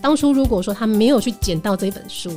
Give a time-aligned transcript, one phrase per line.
[0.00, 2.30] 当初如果说他没有去捡到这本书，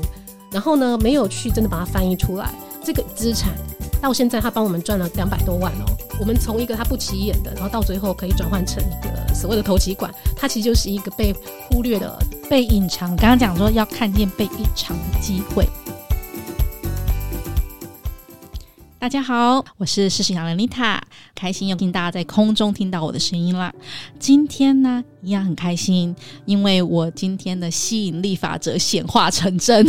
[0.51, 2.53] 然后呢，没有去真的把它翻译出来，
[2.83, 3.53] 这个资产
[4.01, 5.85] 到现在他帮我们赚了两百多万哦。
[6.19, 11.33] 我们从一个他不起眼的，然后到最后可以转换成一个所谓的投机馆，它其实就是一个被
[11.69, 12.19] 忽略的、
[12.49, 13.15] 被隐藏。
[13.15, 15.67] 刚刚讲说要看见被隐藏的机会。
[19.01, 21.01] 大家好，我是世新人丽塔，
[21.33, 23.73] 开心又听大家在空中听到我的声音啦。
[24.19, 26.15] 今天呢，一样很开心，
[26.45, 29.83] 因为我今天的吸引力法则显化成真。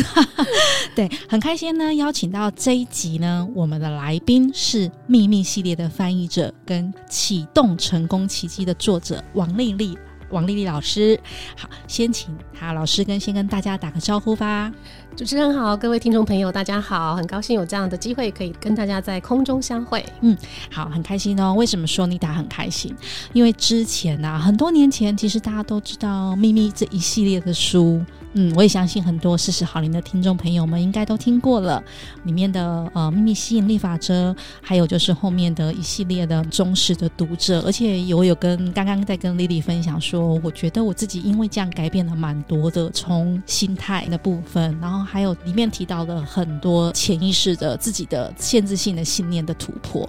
[0.97, 9.95] 对，很开心呢，邀请到这一集呢，我们的来宾是《秘密》系列的翻译者跟启动成功奇迹的作者王丽丽。
[10.30, 11.21] 王丽丽老师，
[11.55, 14.73] 好，先请她老师跟先跟大家打个招呼吧。
[15.15, 20.02] 主持人好，各位听众朋友，大家好，很高兴有这样的机会可以跟大家在空中相会。
[20.23, 20.35] 嗯，
[20.71, 21.52] 好，很开心哦。
[21.52, 22.97] 为什么说妮塔很开心？
[23.35, 28.02] 因为之前呢、啊，很多年前，其实大家都知道《秘密》这一系列的书。
[28.35, 31.85] 嗯，我也相信很多四十好龄的听众朋友们应该都听过了
[32.24, 50.09] 里面的呃秘密吸引力法则，还有就是后面的一系列的忠实的读者，而且我有跟刚刚在跟 Lily 分享说，我觉得我自己因为这样改变了蛮多的，从心态的部分，然后还有里面提到的很多潜意识的自己的限制性的信念的突破。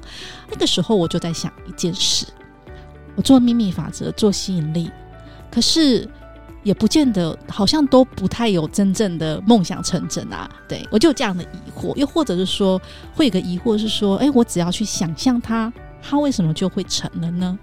[0.50, 2.26] 那个时候我就在想一件事，
[3.16, 4.90] 我做秘密法则，做吸引力，
[5.52, 6.10] 可是。
[6.64, 10.50] 也不见得，好像都不太有真正的梦想成真啊。
[10.66, 12.82] 对，我就有这样的疑惑，又或者是说，
[13.14, 17.60] 会有个疑惑是说，哎，我只要去想象它，它为什么就会成了呢？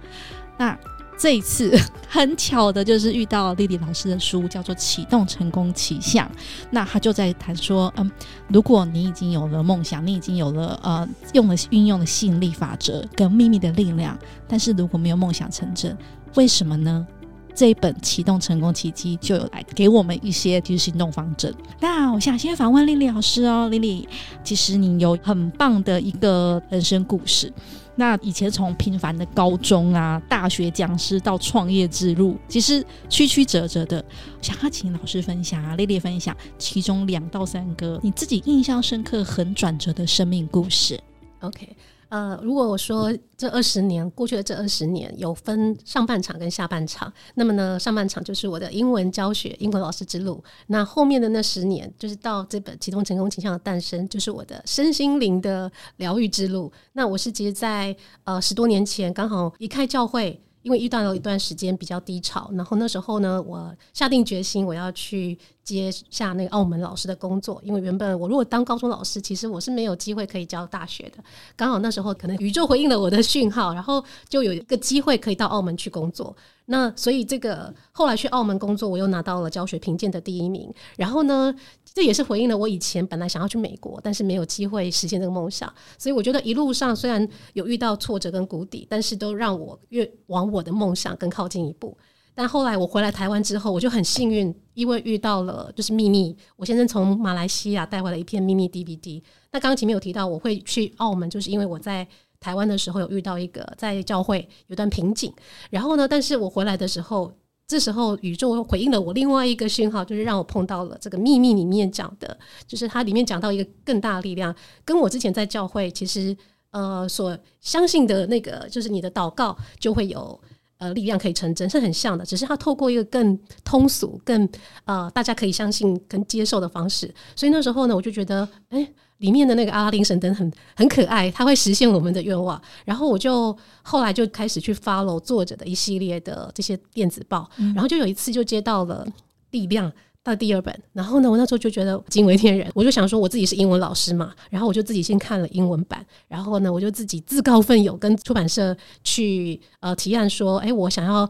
[0.58, 0.78] 那
[1.20, 6.26] 这一次 很巧的就是遇到丽丽老师的书，叫做《启动成功奇象》，
[6.70, 8.10] 那他就在谈说，嗯，
[8.48, 14.18] 如果你已经有了梦想，你已经有了呃，用了运用了吸引力法则跟秘密的力量，
[14.48, 15.94] 但是如果没有梦想成真，
[16.36, 17.06] 为什么呢？
[17.54, 21.54] 这一本启动成功奇迹就有来给我们一些就是行动方针。
[21.80, 24.08] 那我想先访问丽丽老师哦，丽丽，
[24.42, 27.52] 其实你有很棒的一个人生故事。
[28.00, 34.02] 那以前从平凡的高中啊、大学讲师到创业之路，其实曲曲折折的。
[34.40, 40.98] 想要请老师分享啊，丽丽分享其中两到三个你自己印象深刻、很转折的生命故事。
[41.40, 41.76] OK。
[42.10, 50.44] 呃，如果我说这二十年过去的这二十年有分上半场跟下半场，那么呢，上半场就是我的英文教学、英文老师之路。
[50.66, 56.70] 那后面的那十年，就是到这本启动成功倾向的诞生，就是我的身心灵的疗愈之路。
[56.92, 60.38] 那我是其实在呃十多年前刚好离开教会。
[60.62, 65.38] 因为遇到了一段时间比较低潮，然后那时候呢，我下定决心我要去
[65.74, 67.60] 接下那个澳门老师的工作。
[67.64, 71.22] 因为原本我如果当高中老师，其实我是没有机会可以教大学的。
[71.56, 76.36] 刚好那时候可能宇宙回应了我的讯号，然后就有一个机会可以到澳门去工作。
[76.66, 80.72] 那所以这个后来去澳门工作，我又拿到了教学评鉴的第一名。
[80.96, 81.52] 然后呢，
[81.92, 85.72] 这也是回应了我以前本来想要去美国，但是没有机会实现这个梦想。
[85.98, 91.96] 所以我觉得一路上虽然有遇到挫折跟谷底，但是都让我越往我的梦想更靠近一步。
[92.34, 96.36] 但后来我回来台湾之后，我就很幸运，因为遇到了就是秘密。
[96.56, 99.22] 我先生从马来西亚带回来一片秘密 DVD。
[99.52, 102.06] 那刚刚前面有提到我会去澳门，就是因为我在
[102.38, 105.32] 台湾的时候有遇到一个在教会有段瓶颈。
[105.70, 107.32] 然后呢，但是我回来的时候。
[107.66, 112.36] 这时候宇宙又回应了我另外一个讯号，就是让我碰到了这个秘密里面讲的，
[112.66, 114.52] 就是它里面讲到一个更大的力量，
[114.84, 116.36] 跟我之前在教会其实
[116.72, 120.40] 呃所相信的那个，就是你的祷告就会有
[120.80, 124.48] 呃力量可以成真，是很像的，只是它透过一个更通俗、更
[124.84, 127.14] 呃大家可以相信跟接受的方式。
[127.36, 128.92] 所以那时候呢，我就觉得，哎。
[129.20, 132.58] 里面的那个阿拉丁神灯很很可爱，它会实现我们的愿望。
[132.86, 139.06] 然后我就后来就开始去 follow 作者的一系列的这些电子报，嗯、然后就有一次就接到了
[139.50, 139.92] 力量
[140.30, 140.82] 到第二本。
[140.92, 151.28] 然后呢，我那时候就觉得惊为天人，我就想说我自己是英文老师嘛，然后我就自己先看了英文版，然后呢，我就自己自告奋勇跟出版社去呃提案说，哎，我想要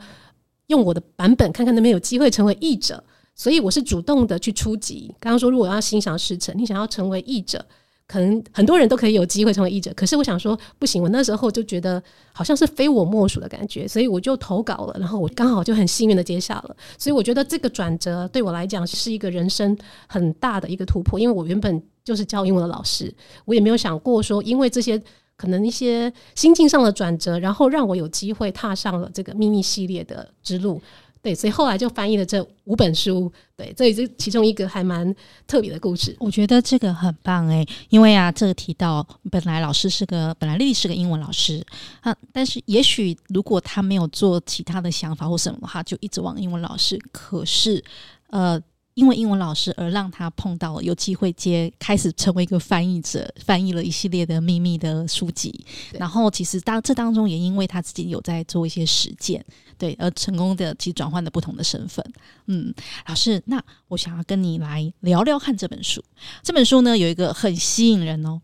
[0.68, 3.02] 用我的版本看看能不能有机会成为译者。
[3.36, 5.14] 所以我是主动的去出击。
[5.18, 7.64] 刚刚说，如果要心想事成，你想要成为译者。
[8.10, 12.02] 可能很多人都可以有机会成为译者，可是我想说不行，我那时候就觉得
[12.32, 16.76] 好像是非我莫属的感觉，所以我就投稿了，然后我刚好就很幸运的接下了。
[16.98, 19.78] 所以我觉得这个转折对我来讲是一个人生
[20.08, 23.14] 很大的一个突破，因为我原本就是教英文的老师，
[23.44, 25.00] 我也没有想过说因为这些
[25.36, 30.82] 可能一些心境上的转折，然后让我有机会踏上了这个秘密系列的之路。
[31.22, 33.30] 对，所以后来就翻译了这五本书。
[33.56, 35.14] 对，这也是其中一个还蛮
[35.46, 36.16] 特别的故事。
[36.18, 41.64] 我觉得这个很棒诶，因为啊，这个提到本来老师是个，本来丽丽是个英文老师
[42.00, 46.98] 啊，但是也许如果他没有做其他的想法或什么，他就一直往英文老师。
[47.12, 47.84] 可是
[48.28, 48.60] 呃。
[48.94, 55.64] 因为英文老师而让他碰到有机会接，开始成为一个翻译者，翻译了一系列的秘密的书籍。
[55.92, 59.42] 然后其实当这当中也因为他自己有在做一些实践，
[59.80, 62.04] 对，而成功的其实转换了不同的身份。
[62.46, 62.72] 嗯，
[63.08, 66.04] 老师，那我想要跟你来聊聊看这本书。
[66.42, 68.42] 这本书呢，有一个很吸引人哦。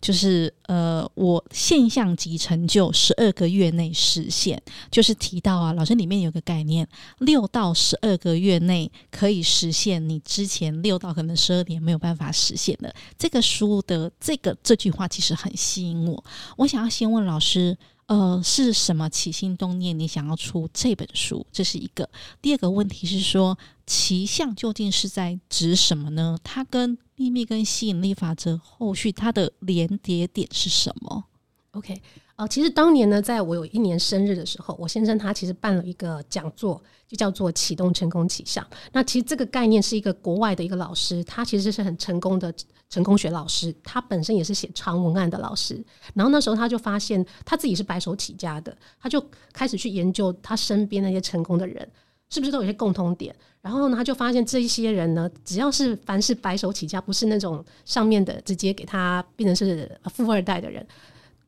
[0.00, 4.60] 就是呃，我现象级成就十二个月内实现，
[4.90, 6.88] 就是提到啊，老师里面有个概念，
[7.18, 12.92] 六到十二个月内可以实现你之前六到可能十二年没有办法实现的。
[13.16, 16.24] 这个书的这个这句话其实很吸引我。
[16.56, 17.78] 我想要先问老师，
[18.10, 21.46] 呃，是什么起心动念你想要出这本书？
[21.52, 22.10] 这是一个。
[22.42, 26.36] 第二个问题是说，奇象究竟是在指什么呢？
[26.42, 31.22] 它跟秘密跟吸引力法则后续它的连叠点是什么
[31.70, 32.02] ？OK，
[32.40, 38.66] 呃，其实当年呢，在我有一年生日的时候，我先生他其实办了一个讲座，就叫做启动成功奇象。
[38.92, 42.50] 那其实这个概念是一个国外的一个老师，他其实是很成功的
[42.88, 45.84] 成功学老师，他本身也是写长文案的老师。
[46.14, 49.22] 然后那时候他就发现他自己是白手起家的，他就
[49.52, 51.86] 开始去研究他身边那些成功的人。
[52.30, 53.36] 是不是都有些共通点？
[53.60, 60.86] 然后呢，他就发现这一些人呢，只要是凡是白手起家，不是那种上面的直接给他变成是富二代的人，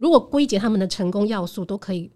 [0.03, 2.11] 如果归结他们的成功要素，都可以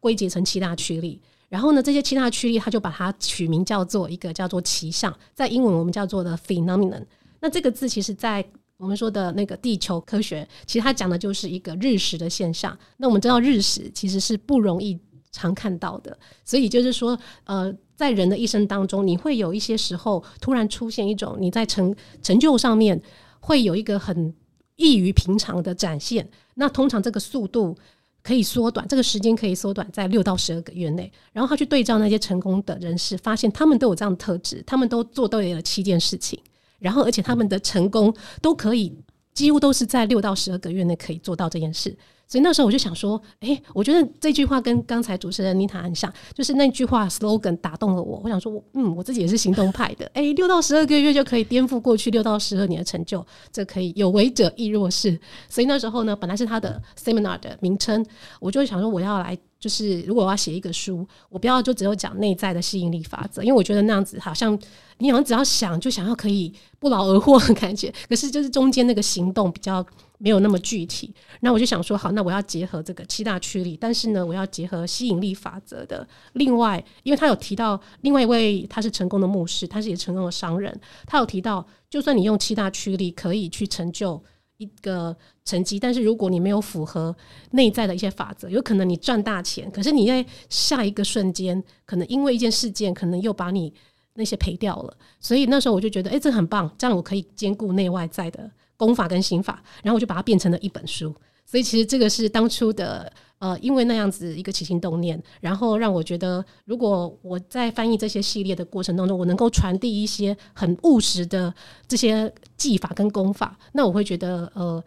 [0.00, 1.20] 归结成七大驱力。
[1.50, 7.04] 然后呢，这些七大驱力，他就把它取名叫做一个叫做奇象，在英文我们叫做的 phenomenon。
[7.40, 8.42] 那这个字其实，在
[8.78, 12.74] 我们说的那个地球科学，其实它讲的就是一个日食的现象。
[12.96, 14.98] 那我们知道日食其实是不容易
[15.30, 17.76] 常看到的，所以就是说，呃。
[17.96, 23.00] 在人的一生当中，你会有一些时候突然出现一种你在成成就上面
[23.40, 24.34] 会有一个很
[24.74, 26.28] 异于平常的展现。
[26.58, 27.76] 那通常这个速度
[28.22, 31.12] 可以缩短，这个时间可以缩短在六到十二个月内。
[31.32, 36.40] 然后他去对照那些成功的人士，发现他们都有这样的特质，他们都做对了七件事情，
[36.80, 38.12] 然后而且他们的成功
[38.42, 38.92] 都可以
[39.32, 41.96] 几乎都是在六到十二个月内可以做到这件事。
[42.28, 48.20] 所以那时候我就想说，哎、我觉得这句话跟刚才主持人妮塔很像，就是那句话 slogan 打动了我。
[48.24, 50.10] 我想说，嗯，我自己也是行动派的。
[50.12, 55.16] 哎、六到十二个月就可以颠覆过去六到十二年的成就，这可以有为者亦若是。
[55.48, 58.04] 所以那时候呢，本来是他的 seminar 的名称，
[58.40, 64.58] 我就想说我要来，就是如果我要写一个书，我不要就只有讲内在的吸引力法则，因为我觉得那样子好像
[64.98, 69.86] 你好像只要想就想要可以不劳而获的感觉，可是就是中间那个行动比较。
[70.18, 76.06] 没有那么具体，那我就想说，好，那我要结合这个七大驱力，但是呢，我要结合吸引力法则的。
[76.32, 84.22] 另外，因为他有提到另外一位他是成功的牧师，他是也成功的商人，他有提到，就算你用七大驱力可以去成就
[84.56, 85.14] 一个
[85.44, 87.14] 成绩，但是如果你没有符合
[87.50, 93.72] 内在的一些法则，有可能你赚大钱，可是你在下一个瞬间，可能因为一件事件，可能又把你
[94.14, 94.96] 那些赔掉了。
[95.20, 98.50] 所以那时候我就觉得，哎，这很棒，这样我可以兼顾内外在的。
[98.76, 101.14] 功法跟心法，然后我就把它变成了一本书。
[101.44, 111.54] 所以其实这个是当初的呃，因为那样子一个起心动念，然后让我觉得，如果我在翻译这些系列的过程当中，我能够传递一些很务实的
[111.86, 114.82] 这些技法跟功法，那我会觉得呃。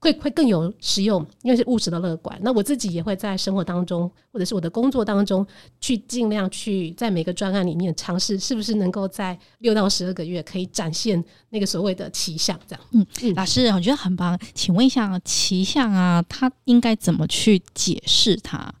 [0.00, 2.38] 会会更有实用，因为是务实的乐观。
[2.40, 5.44] 那我自己也会在生活当中，或者是我的工作当中，
[5.80, 12.58] 去尽量去在每个专案里面尝试，是不是能够在六到十二个月可以展现那个所谓的奇象。
[12.68, 14.38] 这样，嗯嗯，老师，我觉得很棒。
[14.54, 18.72] 请问一下，奇象啊，它应该怎么去解释它？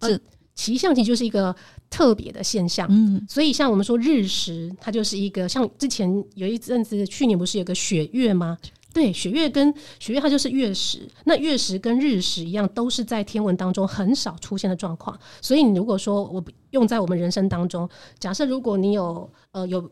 [0.00, 0.18] 呃，
[0.54, 1.56] 奇象其实就是一个
[1.88, 2.86] 特别的现象。
[2.90, 8.58] 嗯，所以像我们说日食，它就是一个像之前有一阵子，去年不是有个雪月吗？
[8.96, 11.06] 对，雪月跟雪月，它就是月食。
[11.24, 15.14] 那月食跟日食一样，都是在天文当中很少出现的状况。
[15.42, 17.86] 所以，你如果说我用在我们人生当中，
[18.18, 19.82] 假设如果你有呃有，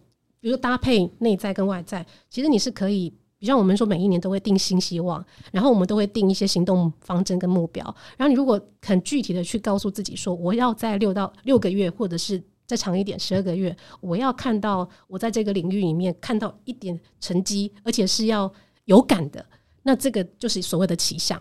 [0.41, 7.85] 比如说搭配内在跟外在，其实你是可以，比如我们说每一年都会定新希望，然后我们都会定一些行动方针跟目标。
[8.17, 18.51] 然后你如果很具体的去告诉自己说，我要在六到六个月，或者是再长一点十二个月，我要看到我在这个领域里面看到一点成绩，而且是要。
[18.85, 19.45] 有感的，
[19.83, 21.41] 那这个就是所谓的奇象。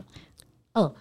[0.75, 0.91] 嗯，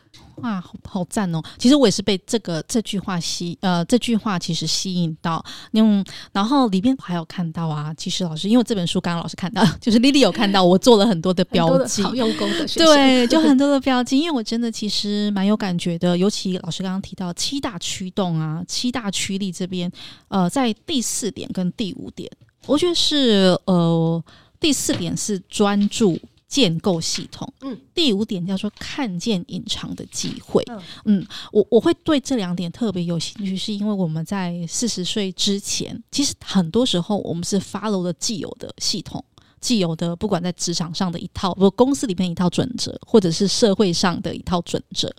[0.42, 1.40] 哇，好好赞哦！
[1.56, 5.42] 其实我也是被这个这句话吸，呃，这句话其实吸引到。
[5.72, 14.18] 嗯，然后里边还有看到啊，其实老师，因为这本书刚刚老师看到， 就是丽丽有看到，我做了很多的标记，好用功的学生，对，就很多的标记。
[14.18, 19.90] 因为我真的其实蛮有感觉的，尤其老师刚刚提到七大驱动啊，七大驱力这边，
[20.28, 22.30] 呃，在第四点跟第五点，
[22.66, 24.22] 我觉得是呃，
[24.61, 26.18] 第四点是专注。
[26.52, 27.50] 建构系统。
[27.62, 30.62] 嗯，第五点叫做看见隐藏的机会。
[30.68, 39.25] 嗯，嗯，我我会对这两点特别有兴趣，是因为我们在四十岁之前，其实很多时候我们是 follow 了既有的系统。
[39.62, 45.11] 既有的，不管在职场上的一套，不公司里面一套准则，或者是社会上的一套准则。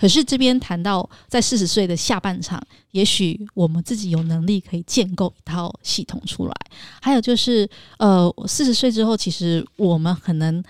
[0.00, 2.60] 可是这边谈到在四十岁的下半场，
[2.92, 6.54] 也许我们自己有能力可以建构一套系统出来。
[7.02, 10.64] 还有就是，呃，四十岁之后，其实我们可能，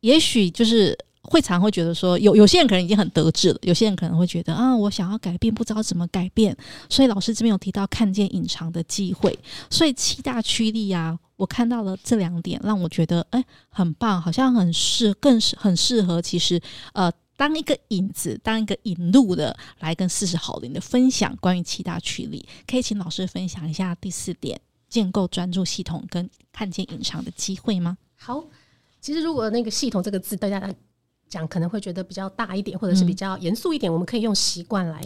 [0.00, 0.98] 也许就是。
[1.24, 6.56] 会常会觉得说，有有些人可能已经很得志了，有些人可能会觉得啊，我想要改变，不知道怎么改变。
[6.88, 9.36] 所以老师这边有提到看见隐藏的机会，
[9.70, 16.20] 所以七大驱力啊，我看到了这两点，让我觉得哎，很棒，好像很适，更是很适合。
[16.20, 16.60] 其实
[16.92, 27.96] 呃，当一个引子，当一个引路的，来跟四十好龄的分享关于七大驱力，可以请老师分享一下第四点，建构专注系统跟看见隐藏的机会吗？
[28.16, 28.44] 好，
[29.00, 30.70] 其实如果那个系统这个字，大家。
[31.34, 35.00] 讲可能会觉得比较大一点，或者是比较严肃一点，嗯、我们可以用习惯来，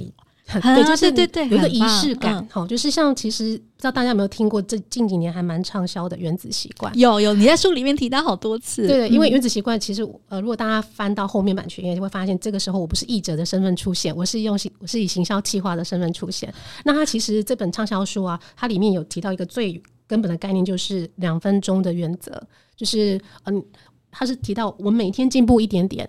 [0.60, 16.52] 啊、 对，就是对对对，有一个仪式感，好、嗯，就是像其实不知道大家有没有听过，这近几年还蛮畅销的原子习惯，有有，你在书里面提到好多次，对，对，因为原子习惯其实呃，如果大家翻到后面版权页，就会发现这个时候我不是译者的身份出现，我是用我是以行销企划的身份出现。
[16.84, 22.42] 那它其实这本畅销书啊，它里面有提到一个最根本的概念，就是两分钟的原则，
[22.74, 23.62] 就是嗯，
[24.10, 26.08] 它是提到我们每天进步一点点。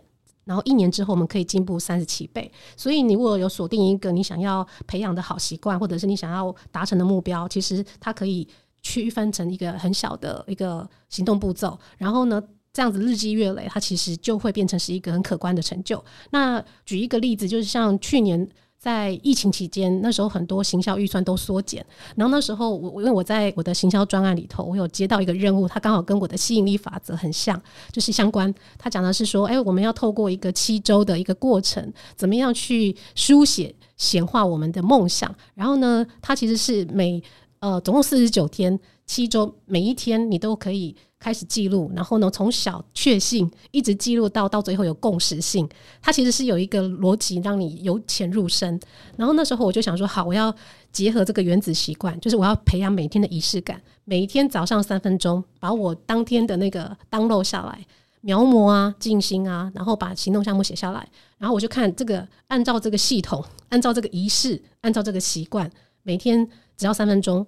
[0.49, 2.51] 然后一年之后，我们可以进步三十七倍。
[2.75, 8.47] 所以，你如果有锁定一个你想要培养的好习惯，或者是你想要达成的目标，其实它可以
[8.81, 11.77] 区分成一个很小的一个行动步骤。
[11.99, 12.41] 然后呢，
[12.73, 16.03] 这样子日积月累，它其实就会变成是一个很可观的成就。
[16.31, 18.49] 那举一个例子，就是像去年。
[18.79, 28.53] 在疫情期间，那时候很多行销预算都缩减，然后那时候我我因为我在我的行销专案里头，我有接到一个任务，它刚好跟我的吸引力法则很像，就是相关。
[28.77, 35.29] 它讲的是说，哎，我们要透过一个七周的一个过程，怎么样去书写显化我们的梦想？
[35.55, 37.21] 然后呢，它其实是每
[37.59, 40.95] 呃总共四十九天，七周每一天你都可以。
[41.19, 45.67] 开始记录，然后呢，从小确信一直记录到到最后有共识性，
[46.01, 48.79] 它其实是有一个逻辑让你由浅入深。
[49.17, 50.53] 然后那时候我就想说，好，我要
[50.93, 57.85] 结合这个原子习惯，就是我要培养每天的仪式感，每一天早上三分钟，把我当天的那个 download 下来，
[58.21, 61.05] 描摹啊，静心啊，然后把行动项目写下来，
[61.37, 65.69] 然后我就看这个按照这个系统，按照这个仪式，按照这个习惯，
[66.03, 67.45] 每天只要三分钟。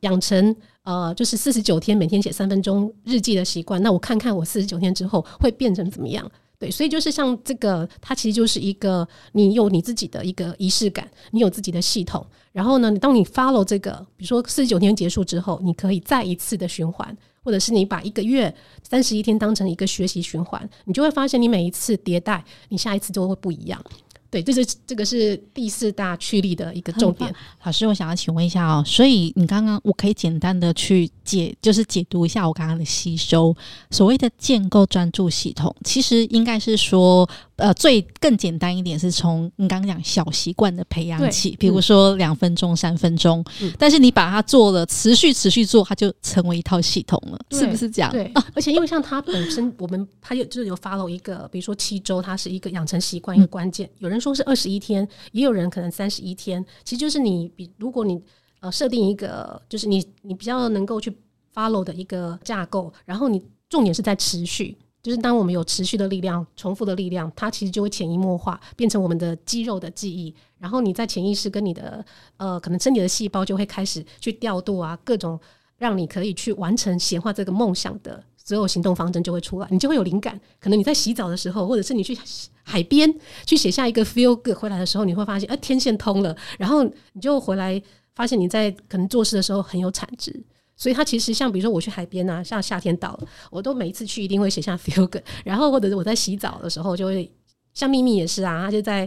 [0.00, 3.82] 养成呃，就是四十九天每天写三分钟日记的习惯。
[3.82, 6.28] 那我看看我四十九天之后会变成怎么样？
[6.58, 12.26] 对，所以就是像这个，它其实就是一个你有你自己的一个仪式感，你有自己的系统。
[12.52, 23.82] 然后呢，当你 follow 这个，比如说四十九天结束之后，你可以再一次的循环，或者是你把一个月三十一天当成一个学习循环，你就会发现你每一次迭代，你下一次就会不一样。
[24.30, 27.34] 对，这是这个是第四大驱力的一个重点。
[27.64, 33.54] 老师，我想要请问一下哦，所以你刚刚我可以简单的去解，就是解读一下我刚刚的吸收。
[33.90, 37.28] 所谓的建构专注系统，其实应该是说。
[37.60, 48.10] 呃，最更简单一点是从你刚刚讲小习惯的培养起，比如说两分钟、三分钟，嗯，但是你把它做了，持续持续做，它就成为一套系统了，是不是这样？
[48.10, 53.88] 对，而且因为像它本身，我们 它有就是有 follow 一个，比如说七周，它是一个养成习惯一个关键。
[53.98, 58.20] 有人说是二十一天，也有人可能三十一天，其实就是你比如果你
[58.60, 61.14] 呃设定一个，就是你你比较能够去
[61.54, 64.76] follow 的一个架构，然后你重点是在持续。
[65.02, 70.34] 就是当我们有持续的力量、重复的力量，它其实就会潜移默化变成我们的肌肉的记忆。
[70.58, 72.04] 然后你在潜意识跟你的
[72.36, 75.40] 呃，可能身体的细胞就会开始去调度啊，各种
[75.78, 80.38] 让你可以去完成显化这个梦想的所有行动方针就会出来，你就会有灵感。
[80.58, 82.14] 可能你在洗澡的时候，或者是你去
[82.62, 83.10] 海边
[83.46, 87.82] 去写下一个 feel good 回来的时候，你会发现，呃，天线通了，然后你就回来
[88.14, 90.44] 发现你在可能做事的时候很有产值。
[90.80, 97.30] 所以它其实像比如说我去海边啊，像夏天到了，我都每一次去一定会写下 feel good，然后或者是我在洗澡的时候就会，
[97.74, 99.06] 像秘密也是啊，他就在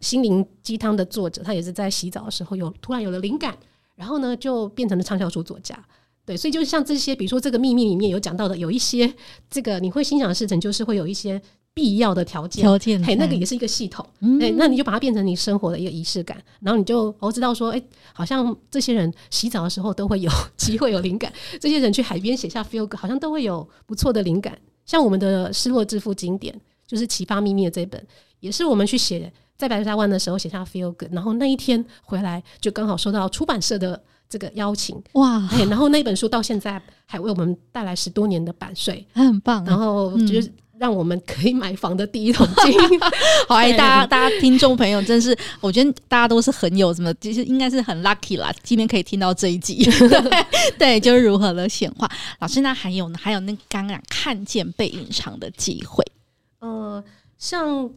[0.00, 3.54] 心灵鸡汤的作者，他也是在洗澡的时候有突然有了灵感，
[3.94, 5.78] 然后呢就变成了畅销书作家。
[6.24, 9.12] 对，所以就像这些，比如说这个秘密里面有讲到的，有一些
[9.50, 11.40] 这个你会心想事成，就是会有一些。
[11.74, 24.58] 必要的条件，条件，嘿，那个也是一个系统，嗯，那你就把它变成你生活的一个仪式感，然后你就我知道说，哎、欸，好像这些人洗澡的时候都会有机会有灵感， 这些人去海边写下 feel 好像都会有不错的灵感。
[24.84, 26.54] 像我们的失落致富经典，
[26.86, 28.06] 就是启发秘密的这本，
[28.40, 33.98] 也是我们去写在白沙湾的时候写下 feel good，然后那一天回来就刚好收到出版社的
[34.28, 35.02] 这个邀请。
[35.12, 39.64] 哇，然后那本书到现在还为我们带来十多年的版税，很棒。
[39.64, 40.52] 然后就是。
[40.82, 42.74] 嗯让我们可以买房的第一桶金，
[43.46, 50.46] 好哎，大家大家听众朋友，真是我觉得大家都是很有什么，其实应该是很 lucky 啦，今天可以听到这一集， 对，
[50.76, 52.10] 对，就是如何的显化。
[52.40, 53.18] 老师，那还有呢？
[53.22, 56.04] 还有那刚刚看见被隐藏的机会，
[56.58, 57.04] 呃，
[57.38, 57.88] 像。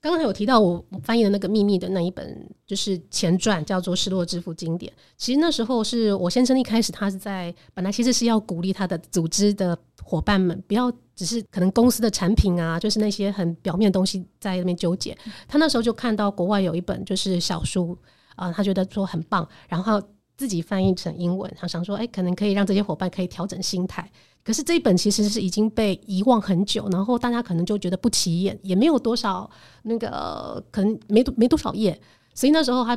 [0.00, 4.92] 刚才有提到我翻译的那个秘密的那一本，就是前传，叫做《失落之父经典》。
[5.16, 15.16] 其实那时候是我先生一开始他是在本来其实是要鼓励他的组织的伙伴们不要只是可能公司的产品啊，就是那些很表面的东西在那边纠结。
[15.46, 17.96] 他那时候就看到国外有一本就是小书
[18.36, 20.02] 啊，他觉得说很棒，然后
[20.36, 24.10] 自己翻译成英文，他想说哎，可能可以让这些伙伴可以调整心态。
[24.42, 29.48] 可是这一本其实是已经被遗忘很久，然后大家可能就觉得不起眼，也没有多少
[29.84, 31.98] 那个，可能没多没多少页，
[32.34, 32.94] 所以那时候他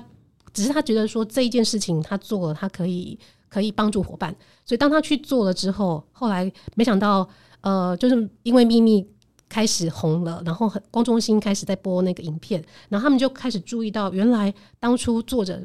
[0.52, 7.26] 只是他觉得说这一件事情他做了，他可以可以帮助伙伴，所以当他去做了之后，后来没想到
[7.62, 9.06] 呃，就是因为秘密
[9.50, 15.62] 开始红了，然后光中心开始在播那个影片，然后他们就开始注意到，原来当初作者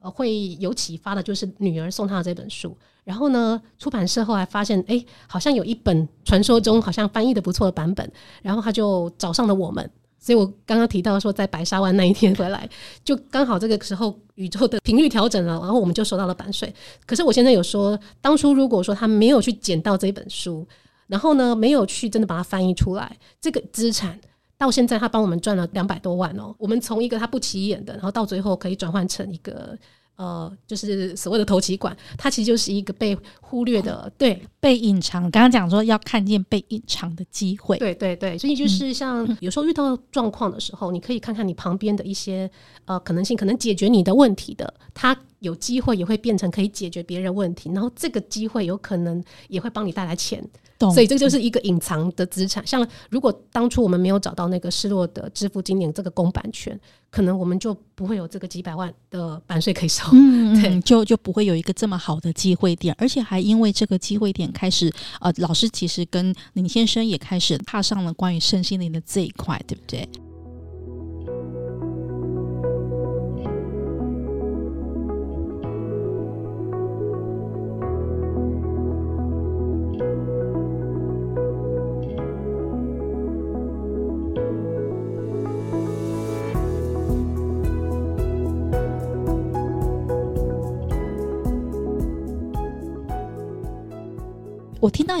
[0.00, 2.76] 呃会有启发的，就是女儿送他的这本书。
[3.04, 8.10] 然后呢，出版社后来发现，哎，好像有一本传说中好像翻译的不错的版本，
[8.42, 9.88] 然后他就找上了我们。
[10.18, 12.68] 所以我刚刚提到说，在白沙湾那一天回来，
[13.04, 16.74] 就刚好这个时候宇宙的频率调整了，然后我们就收到了版税。
[17.06, 20.66] 可是我现在有说，当初如果说他没有去捡到这本书，
[21.06, 24.20] 然后呢，没有去真的把它翻译出来，这个资产
[24.58, 26.54] 到现在他帮我们赚了两百多万哦。
[26.58, 29.76] 我们从一个他不起眼的，然后到最后可以转换成一个。
[30.18, 35.20] 呃，就是所谓的头期款，它其实就是一个被忽略的，对，被隐藏。
[35.30, 42.50] 刚刚讲说要看见被隐藏的机会，对对对，所以就是像有时候遇到状况的时候，你可以看看你旁边的一些
[42.86, 50.42] 呃可能性，可能解决你的问题的，它有机会也会变成可以解决别人问题，然后这个机会有可能也会帮你带来钱。
[50.78, 52.66] 所以这就是一个隐藏的资产。
[52.66, 56.78] 像如果当初我们没有找到那个失落的支付经典这个公版权，
[57.10, 60.04] 可能我们就不会有这个几百万的版税可以收。
[60.12, 70.06] 嗯， 对，就就不会有一个这么好的机会点，而且还因为这个机会点开始，呃，老师其实跟林先生也开始踏上了关于身心灵的这一块，对不对？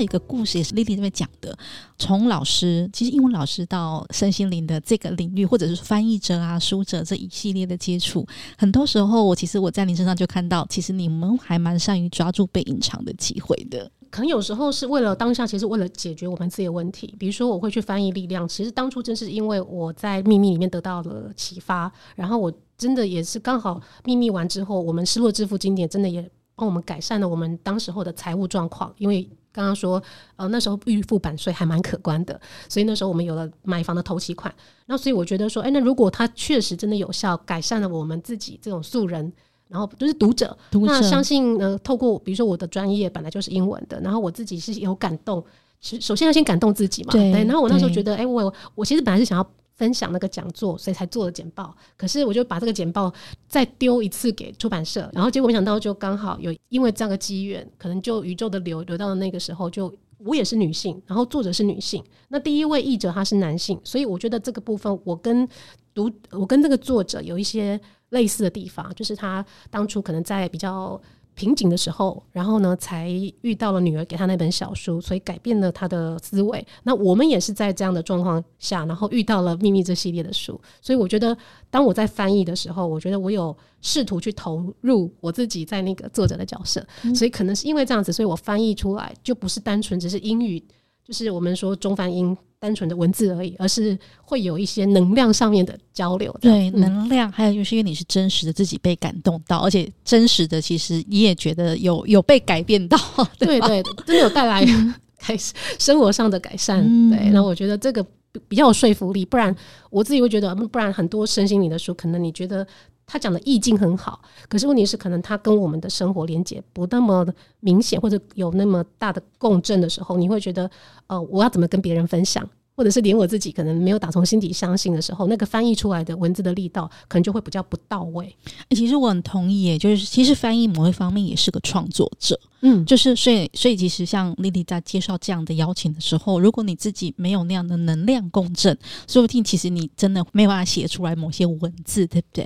[0.00, 1.56] 一个故事，也是丽丽这边讲的。
[1.98, 8.26] 从老师，其实英文老师到身心灵的这个领域，或者是翻译者啊、书者这一系列的接触，
[8.58, 13.90] 很多时候，我其实我在您身上就看到，其实你们还蛮善于抓住被隐藏的机会的。
[14.08, 17.14] 可能有时候是为了当下，其实为了解决我们自己的问题。
[17.18, 26.22] 比如说，我会去翻译力量，其实当初正是因为我在秘密里面得到了启发，然后我真的也是刚好秘密完之后，我们失落之父经典真的也
[26.54, 29.28] 帮我们改善了我们当时候的财务状况，因为。
[29.56, 30.00] 刚刚说，
[30.36, 32.38] 呃，那时候预付版税还蛮可观的，
[32.68, 34.54] 所以那时候我们有了买房的头期款。
[34.84, 39.32] 那所以我觉得说，哎，那如果它确实真的有效，改善了我们自己这种素人，
[39.68, 45.42] 然后就是读者，读者那相信呃，透过比如说我的专业本来就是英文的，然后我自己是有感动，
[45.80, 47.12] 首先要先感动自己嘛。
[47.12, 47.30] 对。
[47.32, 49.50] 然后我那时候觉得，哎，我我其实本来是想要。
[49.76, 51.74] 分享那个讲座，所以才做了简报。
[51.96, 53.12] 可是我就把这个简报
[53.46, 65.48] 再丢一次给出版社，然后结果没想到就刚好有因为这样的机缘，可能就宇宙的流流到了那个时候，就我也是女性，然后作者是女性，那第一位译者他是男性，所以我觉得这个部分我跟
[65.94, 71.00] 读我跟这个作者有一些类似的地方，就是他当初可能在比较。
[71.36, 73.08] 瓶颈的时候，然后呢，才
[73.42, 76.66] 遇到了女儿给他那本小书，所以改变了他的思维。
[76.82, 80.58] 那我们也是在这样的状况下，然后遇到了《秘密》这系列的书。
[80.80, 81.36] 所以我觉得，
[81.70, 86.84] 当我在翻译的时候，我觉得我有试图去投入我自己在那个作者的角色。
[87.04, 90.58] 嗯、所以可能是因为这样子，所以我翻译出来就不是单纯只是英语，
[91.04, 92.36] 就是我们说中翻英。
[92.66, 96.36] 单纯的文字而已，而是会有一些能量上面的交流。
[96.40, 102.98] 对，能量，还有就是因为你是真实的自己被感动到，而且真实的其实你也觉得有有被改变到，
[103.38, 104.66] 对对，真的有带来
[105.16, 106.84] 开始生活上的改善。
[106.84, 108.04] 嗯、对，那我觉得这个
[108.48, 109.54] 比较有说服力，不然
[109.90, 112.66] 我自己会觉得，不然很多身心灵的书，可能你觉得。
[113.06, 117.24] 他讲的意境很好，可是问题是，可能他跟我们的生活连接不那么
[117.60, 120.68] 明显，或者有那么大的共振的时候，你会觉得，
[121.06, 122.46] 呃，我要怎么跟别人分享？
[122.76, 128.36] 或者是连我自己可能没有打从心底相信的时候，那个翻译出来的文字的力道可能就会比较不到位。
[128.68, 138.76] 其实我很同意耶，就是其实翻译某一方面也是个创作者，嗯，就是所以所以其实像 Lily 在介绍这样的邀请的时候，如果你自己没有那样的能量共振，
[139.06, 142.42] 说不定其实你真的没有办法写出来某些文字，对不对？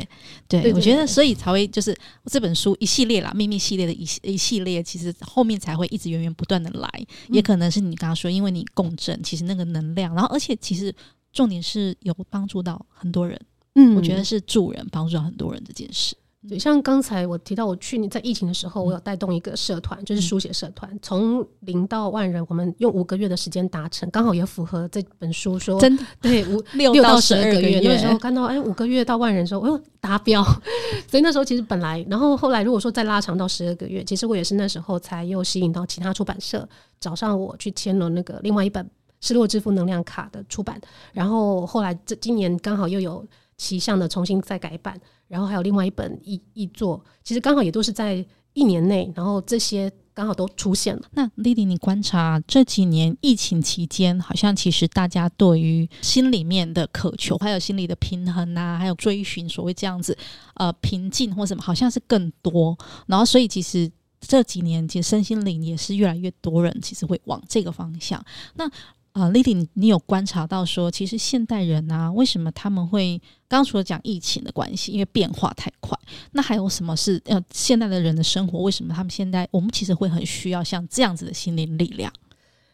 [0.47, 6.91] 对，对对对，我觉得所以才会就是这本书一系列啦，秘密系列的一一系列，其实后面才会一直源源不断的来，
[7.29, 10.15] 嗯，也可能是你刚刚说，因为你共振，其实那个能量。
[10.15, 10.95] 然后，而且其实
[11.33, 13.41] 重点是有帮助到很多人，
[13.77, 16.15] 嗯，我觉得是助人帮助到很多人这件事。
[16.49, 26.05] 对，像刚才我提到，我去年在疫情的时候，我有带动一个社团，就是书写社团，从零到万人，我们用五个月的时间达成，刚好也符合这本书说，真的？
[26.21, 27.81] 对， 五六到十二个月。
[27.81, 30.43] 那时候看到哎，五个月到万人的时候，哎呦达标，
[31.07, 36.67] 所以那时候其实本来，然后后来如果说再拉长到十二个月，其实我也是那时候才又吸引到其他出版社
[36.99, 38.89] 找上我去签了那个另外一本。
[39.23, 40.81] 失落之负能量卡的出版，
[41.13, 43.23] 然后后来这今年刚好又有
[43.59, 44.99] 奇象的重新再改版，
[45.31, 51.03] 然后还有另外一本译译作，其实刚好也都是在一年内，然后这些刚好都出现了。
[51.13, 60.19] 那 Lily，你观察这几年疫情期间，好像其实大家对于心里面的渴求，还有心理的平衡啊，还有追寻所谓这样子
[60.55, 62.77] 呃平静或什么，好像是更多。
[63.07, 63.89] 然后所以其实
[64.21, 68.23] 这几年其实身心灵也是越来越多人其实会往这个方向。
[68.55, 68.69] 那
[69.13, 75.99] 啊，Lily，你有观察到说，其实现代人啊，为什么他们会刚刚除了讲疫情的关系，因为变化太快，
[76.33, 82.13] 那还有什么是呃，现代的人的生活，为什么他们现在我们其实会很需要像这样子的心灵力量？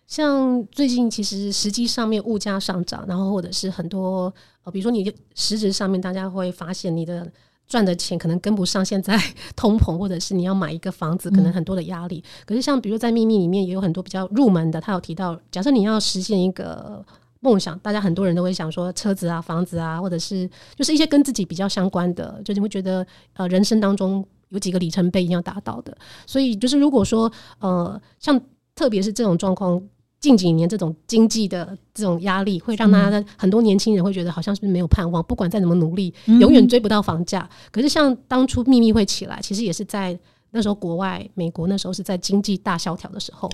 [0.06, 4.32] 像最近其实实际上面物价上涨，然后或者是很多
[4.64, 7.32] 呃，比如说你实质上面，大家会发现你的。
[7.66, 9.20] 赚的钱可能跟不上现在
[9.56, 12.22] 通膨，或者是你要买一个房子，可能很多的压力。
[12.44, 17.04] 可是像比如在秘密里面也有很多比较入门的，他有提到，假设你要实现一个
[17.40, 25.96] 梦想，大家很多人都会想说车子啊、房子啊，或者是就是一些跟自己比较相关的，就你会觉得呃人生当中有几个里程碑一定要达到的。
[26.26, 28.40] 所以就是如果说呃像
[28.74, 29.82] 特别是这种状况。
[30.20, 37.48] 近几年这种经济的这种压力，会让大家的很多年轻人会觉得好像是没有盼望，不管再怎么努力，永远追不到房价。
[37.70, 40.18] 可是像当初秘密会起来，其实也是在
[40.50, 43.48] 那时候国外美国那时候是在经济大萧条的时候，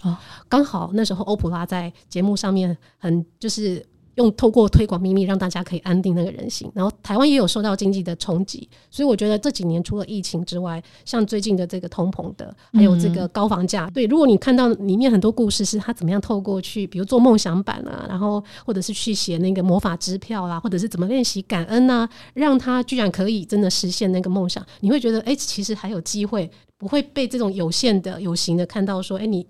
[0.48, 3.84] 刚好那时候欧普拉在节目上面很就是。
[4.16, 6.70] 用透过推广秘密，让大家可以安定那个人心。
[6.74, 29.46] 然后台湾也有受到经济的冲击，所以我觉得这几年除了疫情之外，像最近的这个通膨的，还有这个高房价，对，如果你看到里面很多故事是他怎么样透过去，比如做梦想版啊，然后或者是去写那个魔法支票啦，或者是怎么练习感恩啊，让他居然可以真的实现那个梦想，你会觉得哎、欸，其实还有机会，不会被这种有限的有形的看到说，哎、欸，你。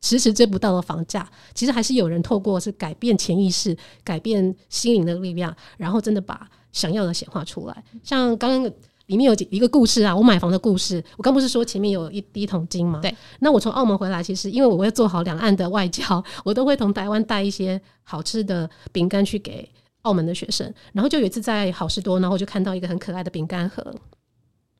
[0.00, 7.84] 迟迟追不到的房价，其实还是有人透过是改变潜意识、改变心灵的力量，然后真的把想要的显化出来。
[8.02, 8.72] 像刚刚
[9.06, 11.02] 里面有几一个故事啊，我买房的故事。
[11.16, 12.98] 我刚不是说前面有一第一桶金吗？
[13.00, 13.14] 对。
[13.38, 19.68] 那我从澳门回来，其实因为我会做好两岸的外交， 我都会从台湾带一些好吃的饼干去给
[20.02, 20.72] 澳门的学生。
[20.92, 23.94] 然后就有一次在好事多，然后我就看到一个很可爱的饼干盒。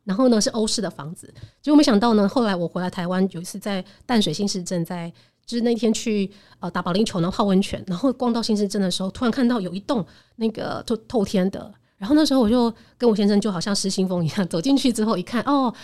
[0.07, 1.27] 然后呢，是欧式的房子，
[1.61, 5.13] 结果没想到呢，后来我回来台湾，有一次在淡水新市镇，在
[5.45, 15.75] 就是那天去呃打保龄球，然后泡温泉，然后逛到新市镇的时候，突然看到有一栋那个透透天的，然后那时候我就跟我先生就好像失心疯一样，走进去之后一看，哦，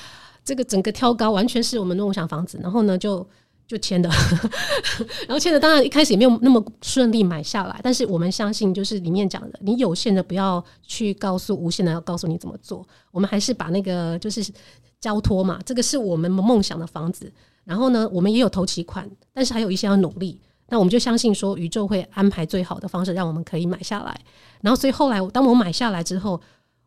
[0.44, 3.26] 这个整个挑高完全是我们的梦想房子，然后呢就。
[3.72, 4.06] 就签的，
[5.26, 12.86] 然后签的当然一开始也没有那么顺利买下来，但是我们相信，就是里面讲的，你有限的不要去告诉无限的，要告诉你怎么做。
[13.10, 14.44] 我们还是把那个就是
[15.00, 17.32] 交托嘛，这个是我们梦想的房子。
[17.64, 20.38] 然后呢，我们也有头期款，但是还有一些要努力。
[20.68, 24.20] 那我们就相信说，宇宙会安排最好的方式，让我们可以买下来。
[24.60, 26.38] 然后，所以后来当我买下来之后，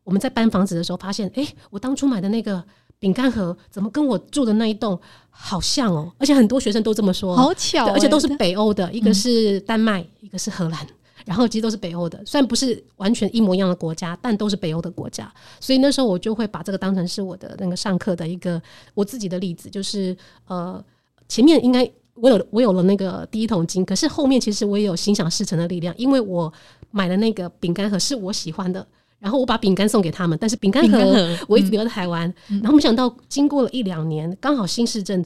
[0.03, 2.63] 我们在搬房子的时候发现，哎，我当初买的那个。
[2.99, 6.11] 饼干盒怎么跟我住的那一栋好像哦？
[6.17, 10.87] 而且很多学生都这么说，好巧，而且都是北欧的，一个是丹麦，嗯、一个是荷兰，
[11.25, 15.31] 然后其实都是北欧的，虽然不是完全一模一样的国家，但都是北欧的国家。
[15.59, 18.61] 所以那时候我就会把这个当成是我的那个上课的一个
[18.93, 20.15] 我自己的例子，就是
[20.47, 20.83] 呃，
[21.27, 26.51] 前面应该我有我有了那个第一桶金，可是后面其实我也有心想事成的力量，因为我
[26.91, 28.87] 买的那个饼干盒是我喜欢的。
[29.19, 32.31] 然后我把饼干送给他们，但是饼干盒我一直留在台湾。
[32.49, 35.25] 嗯、然后没想到经过了一两年，刚好新市镇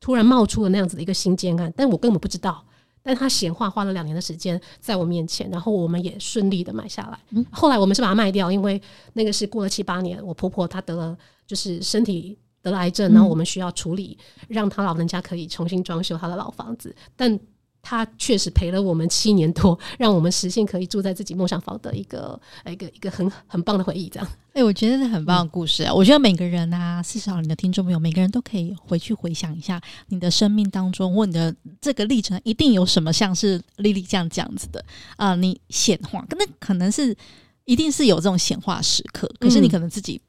[0.00, 2.64] 突然冒出了那样子的一个新建案，但我根本不知道。
[3.02, 7.18] 但他闲话花了两年的时间在我面前，然后我们也顺利的买下来。
[7.30, 8.80] 嗯、后来我们是把它卖掉，因为
[9.14, 16.94] 那个是过了七八年，我婆婆她得了就是身体得了癌症，然后我们需要处理，让她老人家可以重新装修她的老房子。
[17.16, 17.40] 但
[17.82, 24.08] 他确实陪了我们七年多，让我们实现可以住在自己梦想房的一个一个一个很很棒的回忆。
[24.08, 25.92] 这样，哎，我觉得是很棒的故事啊！
[25.92, 34.84] 嗯、我觉得每个人啊，至少你的听众朋友，每个人都可以回去回想一下你的生命当中，或你的这个历程，一定有什么像是丽丽这样这样子的
[35.16, 35.36] 啊、呃！
[35.36, 37.16] 你显化，那可能是
[37.64, 40.20] 一定是有这种显化时刻，可是你可能自己。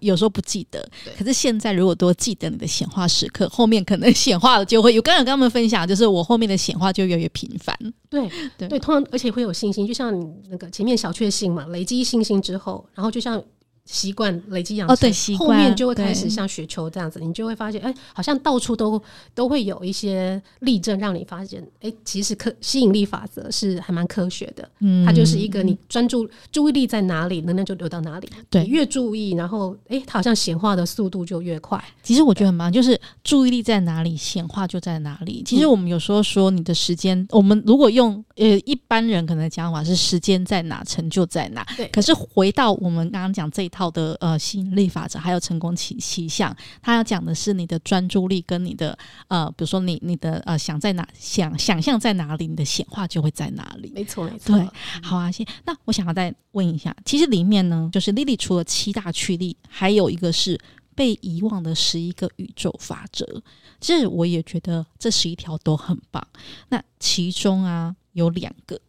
[0.00, 5.02] 有时候不记得，可是现在如果多记得你的显化时刻，后面可能显化了就会有。
[5.02, 7.76] 刚刚跟他们分享，就是我后面的显化就越来越频繁。
[8.10, 13.42] 对对对，通常而且会有信心，就像你那个前面小确幸嘛，累积信心之后，然后就像。
[13.90, 19.02] 习惯累积养成，哦、对习惯后面就会开始像雪球这样子，你就会发现，哎，好像到处都
[19.34, 24.68] 都会有一些例证，让你发现，哎，其实科吸引力法则是还蛮科学的。
[24.80, 28.28] 嗯，它就是一个你专注注意力在哪里，能量就流到哪里。
[28.50, 31.82] 对，越注意，然后哎，它好像显化的速度就越快。
[32.02, 35.42] 其实我觉得很棒，就是注意力在哪里，显化就在哪里。
[35.46, 41.66] 其实我们有时候说你的时间，我们如果用呃一般人可能讲法是时间在哪，成就在哪。
[41.74, 43.77] 对，可是回到我们刚刚讲这一套。
[43.78, 53.92] 好的，呃，吸引力法则还有成功奇奇象，他要讲的是你的专注力跟你的呃，比如说你你的呃想在哪想想象在哪里，你的显化就会在哪里。
[53.94, 54.56] 没错，没错。
[54.56, 54.68] 对，
[55.00, 60.58] 好啊，先那我想要再问一下，其实里面呢，就是莉莉除了七大驱力，还有一个是
[60.96, 63.40] 被遗忘的十一个宇宙法则。
[63.78, 66.26] 这我也觉得这十一条都很棒。
[66.70, 68.80] 那其中啊有两个。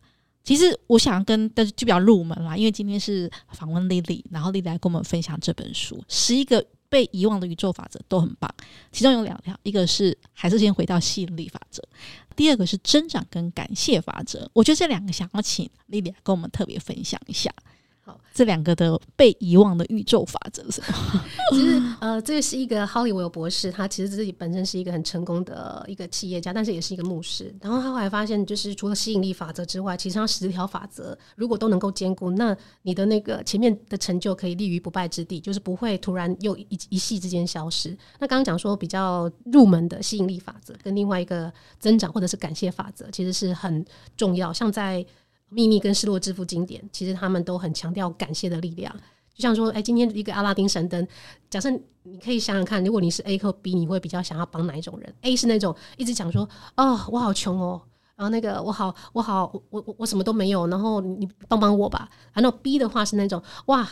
[0.43, 8.51] 其实我想要跟，但是就比较入门啦，因为今天是访问丽丽，然后丽丽来跟我们分享这本书，十一个被遗忘的宇宙法则都很棒。
[8.91, 11.83] 其中有两条，一个是还是先回到吸引力法则，
[12.35, 14.49] 第二个是增长跟感谢法则。
[14.53, 17.53] 我觉得这两个想要请丽丽来跟我们特别分享一下。
[18.33, 20.81] 这两个的被遗忘的宇宙法则是？
[21.51, 27.53] 其实，呃，这个是一个哈利·韦尔博士，他其实自己本身是一个很成功的一个企业家，但是也是一个牧师。
[27.61, 37.89] 然后他后来发现，就是除了吸引力法则之外，其实他十条法则如果都能够兼顾，那你的那个前面的成就可以立于不败之地，就是不会突然又一一夕之间消失。
[38.19, 43.83] 那刚刚讲说比较入门的吸引力法则，跟另外一个增长或者是感谢法则，其实是很
[44.15, 44.53] 重要。
[44.53, 45.05] 像在
[45.49, 48.95] 秘密跟失落致富经典，其实他们都很强调感谢的力量。
[49.33, 51.07] 就像说，哎，今天一个阿拉丁神灯，
[51.49, 51.69] 假设
[52.03, 57.81] 你可以想想看，如果你是 A 和 B，你会比较想要帮哪一种人？A 是那种一直讲说，哦，我好穷哦，
[58.15, 62.09] 然后那个我好，我好，我我我什么都没有，然后你帮帮我吧。
[62.33, 63.89] 然后 B 的话是那种，哇。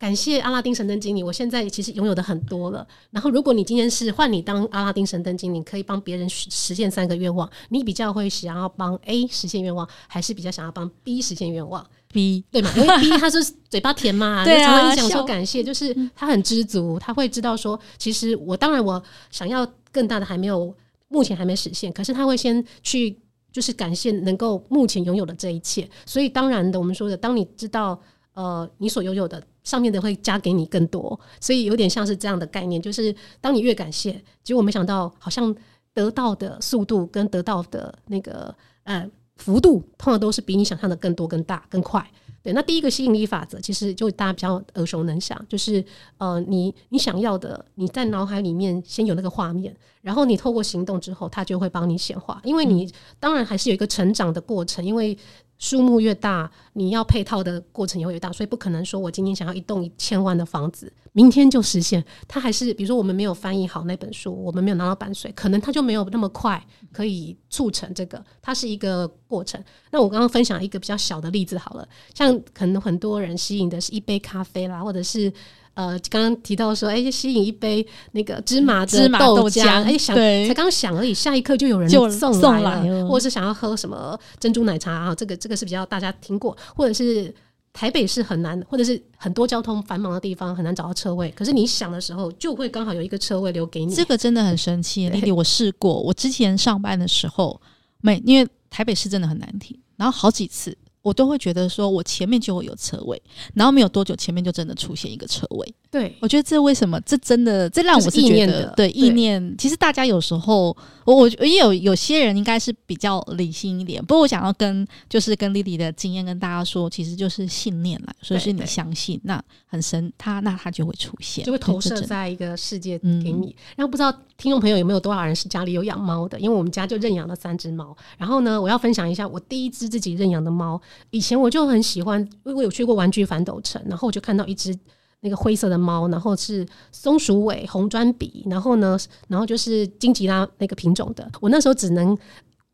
[0.00, 2.88] 感谢阿拉丁神灯经理，我现在其实拥有的很多了。
[3.10, 12.72] 然后，如果你今天是换你当阿拉丁神灯经理，可以帮别人实现三个愿望，你比较会想要帮 A 实现愿望，还是比较想要帮 B 实现愿望？B 对吗？
[12.76, 20.74] 因为 B 他是嘴巴甜嘛，对啊，常常讲说感谢，就是他很知足，他会知道说，其实我当然我想要更大的还没有，
[21.08, 23.14] 目前还没实现，可是他会先去
[23.52, 25.86] 就是感谢能够目前拥有的这一切。
[26.06, 28.00] 所以当然的，我们说的，当你知道
[28.32, 29.42] 呃你所拥有的。
[29.62, 35.54] 上面的会加给你更多，所以有点像是这样的概念，就是当你越感谢，结果没想到好像
[35.92, 42.10] 得到的速度跟得到的那个呃幅度，通常都是比你想象的更多、更大、更快。
[42.42, 45.84] 对，那第一个吸引力法则，其实就大家比较耳熟能详，就是
[46.16, 52.40] 呃，你你想要的，你在脑海里面先有那个画面，然后你透过行动之后，它就会帮你显化。
[52.44, 55.16] 因为你当然还是有一个成长的过程，因为。
[55.60, 62.04] 数目越大，你要配套的过程也会越大，所以不可能说我今天想要一栋一千万的房子，明天就实现。
[62.26, 68.24] 它还是比如说我们没有翻译好那本书，我们没有拿到版税，可能它就没有那么快可以促成这个。
[68.42, 69.62] 它是一个过程。
[69.92, 75.32] 那我刚刚分享一个比较小的例子好了，像可能很多人吸引的是一杯咖啡啦，或者是。
[75.80, 87.34] 呃，刚刚提到说，哎、欸，吸引一杯那个芝麻芝麻豆浆，哎、欸，想才刚想而已，下一刻就有人送来了，来了或者是想要喝什么珍珠奶茶啊，这个这个是比较大家听过，或者是
[87.72, 93.94] 台北是很难，或者是很多交通繁忙的地方很难找到车位，可是你想的时候，就会刚好有一个车位留给你。
[93.94, 97.58] 这个真的很神奇，丽丽，我试过，我之前上班的时候，
[98.02, 100.76] 没，因为台北市真的很难停，然后好几次。
[101.02, 103.20] 我都会觉得说，我前面就会有车位，
[103.54, 105.74] 然后没有多久，前面就真的出现一个车位。
[105.90, 107.00] 对，我觉得这为什么？
[107.00, 109.56] 这真的，这让我是觉得，的对意念。
[109.58, 114.00] 其实大家有时候，我我也有有些人应该是比较理性一点。
[114.04, 118.14] 不过我想要跟就是跟莉莉的经验跟大家说，其实就是信念啦。
[118.22, 123.48] 所以是你相信，那很神，他那他就会出现，就会投射在一个世界给你。
[123.48, 126.38] 嗯、然后不知道听众朋友有没有多少人是家里有养猫的？
[126.38, 127.96] 因为我们家就认养了三只猫。
[128.16, 130.80] 然后呢，我要分享一下我第一只自己认养的猫。
[131.10, 134.76] 以前我就很喜欢，因为我有去过玩具反斗城，然后我就看到一只
[135.20, 138.98] 那个灰色的猫，然后是松鼠尾、红砖笔，然后呢，
[139.28, 141.30] 然后就是金吉拉那个品种的。
[141.40, 142.16] 我那时候只能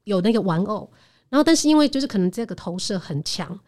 [0.04, 0.88] 有那个玩偶，
[1.28, 3.58] 然后但是因为就是可能这个投射很强。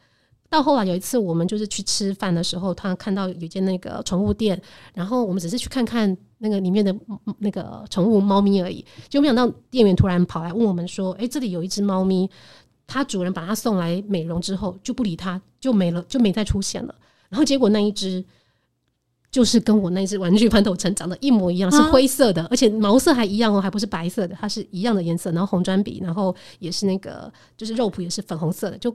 [0.51, 4.59] 到后来有一次，我们就是去吃饭的时候，他看到有一间那个宠物店，
[4.95, 6.97] 然后我们只是去看看那个里面的
[7.41, 12.31] 那个宠物猫咪而已，就没想到店员突然跑来问我们说：“诶，这里有一只猫咪，
[12.89, 16.93] 它主人把它送来美容之后就不理它，就没了，就没再出现了。
[17.29, 18.25] 然后结果那一只
[19.31, 28.93] 就是跟我那只玩具翻斗成长得一模一样，是灰色的，而且毛色还一样哦，还不是白色的，它是一样的颜色，然后红砖笔，然后也是那个就是肉脯也是粉红色的，就。”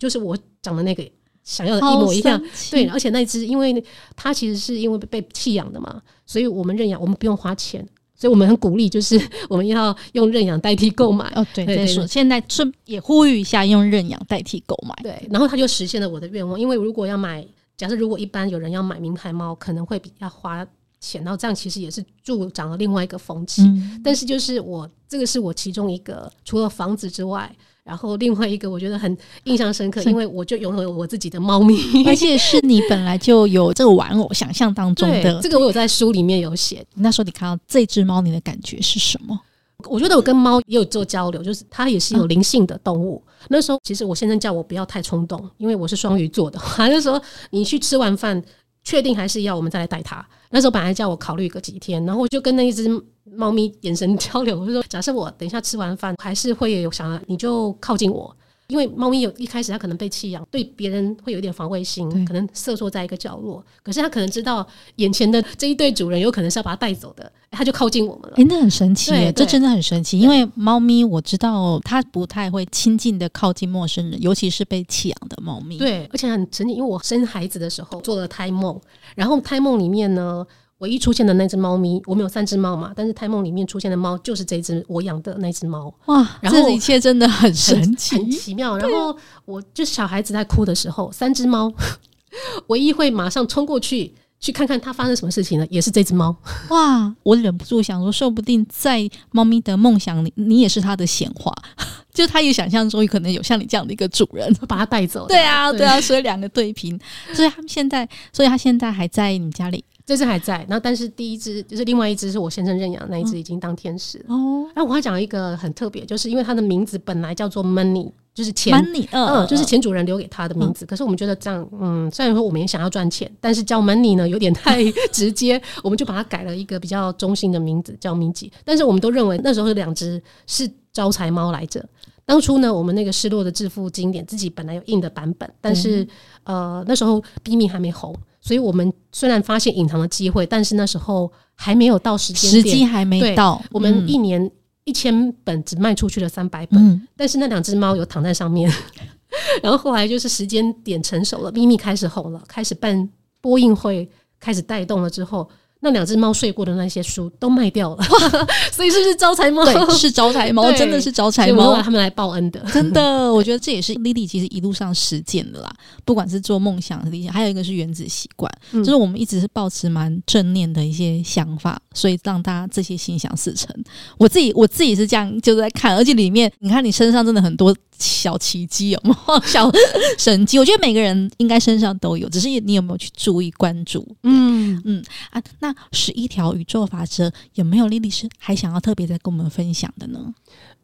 [0.00, 1.06] 就是我长的那个
[1.44, 3.84] 想要的一模一样，对，而且那只因为
[4.16, 7.86] 它其实是因为被弃养的嘛，所以我们认养，我们不用花钱，
[8.22, 11.28] 所以我们很鼓励，就是 我们要用认养代替购买。
[11.34, 14.94] 哦，对，对，说，现在顺也呼吁一下，用认养代替购买。
[15.02, 17.44] 对，然后他就实现了我的愿望，因为如果要买，
[17.76, 20.64] 假设如果一般有人要买名牌猫，可能会比较花
[21.00, 23.62] 钱，然后这样其实也是助长了另外一个风气。
[23.62, 27.52] 嗯，但是就是我这个是我其中一个，除了房子之外。
[27.84, 36.84] 然后另外一个我觉得很 印象深刻，因为我就拥有我自己的猫咪，而且是你本来就有这个玩偶，想象当中的这个我有在书里面有写。
[36.94, 39.38] 那时候你看到这只猫，你的感觉是什么？
[39.86, 43.20] 我觉得我跟猫也有做交流，就是它也是有灵性的动物。
[43.26, 48.40] 嗯、那时候其实我先生叫我不要太冲动，因为我是双鱼座的，他就说你去吃完饭，
[48.84, 50.24] 确定还是要我们再来带它。
[50.50, 52.88] 那时候本来叫我考虑个几天，然后我就跟那一只。
[53.24, 58.34] 猫咪眼神交流，我就说：假设我等一下吃完饭，还是会有想要，你就靠近我。
[58.68, 63.62] 因为猫咪有一开始它可能被弃养，对别人会有一点防卫心，可能瑟缩在一个角落。
[63.82, 68.36] 可是它可能知道眼前的这一对主人有可能是要把它带走的，它就靠近我们了。
[68.36, 70.18] 哎、欸，那很神奇耶，这真的很神奇。
[70.18, 75.76] 因为猫咪我知道它不太会亲近的靠近陌生人，尤其是被弃养的猫咪。
[75.76, 78.80] 对，而且很神奇，因为我生孩子的时候做了胎梦，
[79.14, 80.46] 然后胎梦里面呢。
[80.82, 85.94] 唯一出现的那只猫咪，我们有三只猫嘛，但是胎梦里面出现的猫就是这只我养的那只猫。
[86.06, 88.76] 哇，然后这一切真的很神奇，很，很奇妙。
[88.76, 91.72] 然后我就小孩子在哭的时候，三只猫
[92.66, 96.34] 唯一会马上冲过去去看看它发生什么事情的，也是这只猫。
[96.70, 101.54] 哇，我忍不住想说，说不定在猫咪的梦想里，你也是它的显化，
[102.12, 105.28] 就它也想象中可能有像你这样的一个主人，把它带走。
[105.28, 106.98] 对啊，对啊，所以两个对平，
[107.32, 109.84] 所以他们现在，所以他现在还在你们家里。
[110.04, 114.34] 这只还在，然后但是第一只就是另外一只是我先生认养的那一只已经当天使了。
[114.34, 120.84] 哦，然后我还讲一个很特别，就是因为它的名字本来叫做 Money，就是钱，Money，嗯，嗯，就是前主人留给他的名字。
[120.84, 128.52] 嗯、可是我们觉得这样，嗯，虽然说我们也想要赚钱，但是叫 Money 呢有点太直接，我们就把它改了一个比较中性的名字叫米吉。
[128.64, 131.84] 但是我们都认为那时候有两只是招财猫来着。
[132.24, 136.02] 当初呢，我们那个失落的致富经典自己本来有印的版本，但是、
[136.44, 138.12] 嗯、呃那时候 Bimi 还没红。
[138.42, 143.62] 所以我们虽然发现隐藏的机会，但是那时候还没有到时间，时机还没到。
[143.70, 144.50] 我们一年
[144.84, 148.70] 一千本只卖出去了三百本，嗯、但是那两只猫有躺在上面。
[149.62, 153.08] 然后后来就是时间点成熟了，咪咪开始红了，开始办
[153.40, 154.06] 播映会，
[154.38, 155.48] 开始带动了之后。
[155.84, 158.04] 那两只猫睡过的那些书都卖掉了，
[158.70, 159.64] 所以是不是招财猫？
[159.64, 162.60] 对，是招财猫，真的是招财猫，他们来报恩的。
[162.72, 165.68] 真的，我觉得这也是 Lily 其实一路上实践的啦。
[166.04, 173.74] 不管是做梦想的理想，还有一个是原子习惯，嗯、就是我们一直是保持蛮正念的一些想法，所以让大家这些心想事成。
[174.18, 177.74] 我自己我自己是这样，就是在看，而且里面你看你身上真的很多。
[177.98, 179.40] 小奇迹有没有？
[179.46, 179.70] 小
[180.18, 184.04] 神迹，我觉得每个人应该身上都有，只是你有没有去注意关注？
[184.24, 190.34] 嗯嗯啊，那十一条宇宙法则有没有 Lily 是还想要特别再跟我们分享的呢？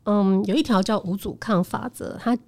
[0.05, 2.39] 嗯，有一条叫无阻抗法则，它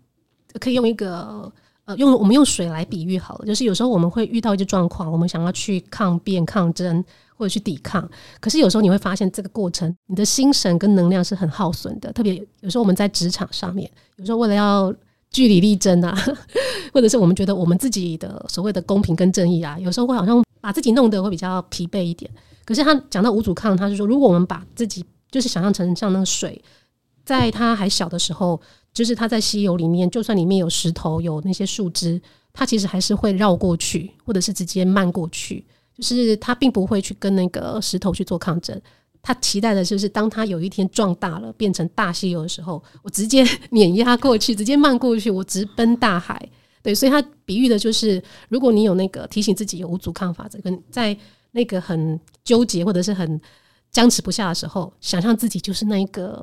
[0.60, 1.52] 可以用一个
[1.96, 7.04] 用我们用水来比喻好了，就是有时候我们会遇到一些状况，我们想要去抗辩、抗争。
[7.40, 8.06] 或者去抵抗，
[8.38, 12.12] 可是有时候你会发现这个过程，你的心神跟能量是很耗损的。
[12.12, 14.94] 特别有时候我们在职场上面，有时候为了要
[15.30, 16.14] 据理力争啊，
[16.92, 22.30] 或者是我们觉得我们自己的所谓的公平跟正义啊，有时候会好像把自己弄得会比较疲惫一点。
[22.66, 26.62] 可是他讲到无阻抗，他是说，如果我们把自己就是想象成像那个水，
[27.24, 28.60] 在它还小的时候，
[28.92, 32.20] 就是它在溪流里面，就算里面有石头、有那些树枝，
[32.52, 35.64] 它其实还是会绕过去，或者是直接漫过去。
[35.96, 38.80] 就是他并不会去跟那个石头去做抗争，
[39.20, 46.48] 他期待的就是当他有一天壮大了，变成大溪流的时候，我直接碾压过去，直接漫过去，我直奔大海。
[46.82, 51.14] 对，所以他比喻的就是，如果你有那个提醒自己有无阻抗法则，跟在
[51.50, 53.38] 那个很纠结或者是很
[53.90, 56.42] 僵持不下的时候，想象自己就是那一个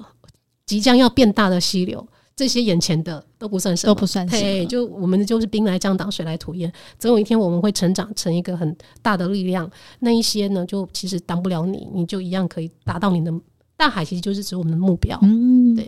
[0.68, 2.08] 即将要变大的溪流。
[2.38, 4.42] 这些眼前的都不算什么，都不算什么。
[4.42, 6.72] 嘿，就我们就是兵来将挡，水来土掩。
[7.00, 9.70] 总有一天我们会成长成一个很大的力量。
[10.00, 13.34] 那一些呢，就其实挡不了你，你就一样可以达到你的
[13.76, 15.18] 大海其实就是指我们的目标。
[15.24, 15.88] 嗯，对，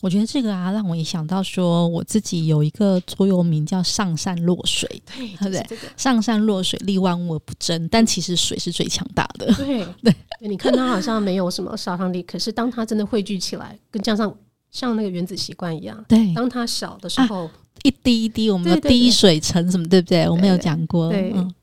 [0.00, 5.66] 我觉得这个啊，让我也想到说，我自己有一个座右铭叫“上善若水”，对，对不对？
[5.68, 7.88] 这个、上善若水，利万物而不争。
[7.88, 9.52] 但其实水是最强大的。
[9.54, 14.32] 对 对，你看它好像没有什么杀伤力，可是当它真的汇聚起来，跟加上
[14.78, 17.50] 像那个原子习惯一样，对，当它小的时候，啊、
[17.82, 20.28] 一滴一滴，我们的滴水成什么，对，不对？
[20.28, 21.30] 我们有讲过，对。
[21.30, 21.54] 对嗯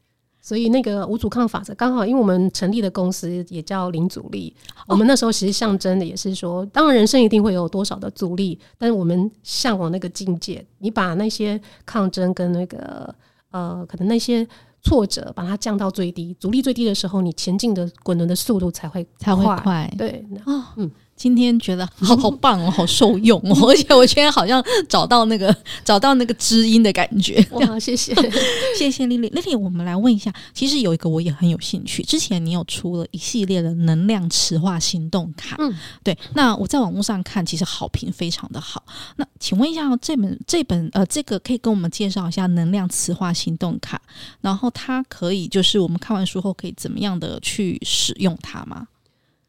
[0.45, 4.55] 所以那个无阻抗法则刚好，因为我们成立的公司也叫零阻力，
[4.87, 13.11] 我们那时候其实象征的也是说，当然人生一定会有多少的阻力，但是我们向往那个境界，你把那些抗争跟那个
[13.49, 14.47] 呃，可能那些
[14.83, 19.91] 挫折，把它降到最低，阻力最低的时候，你前进的滚轮的速度才会才会快。
[19.97, 20.91] 对，哦，嗯。
[21.15, 27.45] 今天觉得好好棒哦，好受用哦， 而且我今天好像找到那个找到那个知音的感觉。
[27.51, 28.13] 哇，谢谢
[28.77, 38.83] 谢谢 Lily，Lily，我们来问一下，其实有一个我也很有兴趣，之前你有出了一系列的能量磁化行动卡，嗯，对，那我在网络上看，其实好评非常的好。
[39.15, 44.01] 那请问一下，这本这本呃，这个可以跟我们介绍一下能量磁化行动卡，
[44.41, 48.87] 然后它可以就是我们看完书后可以怎么样的去使用它吗？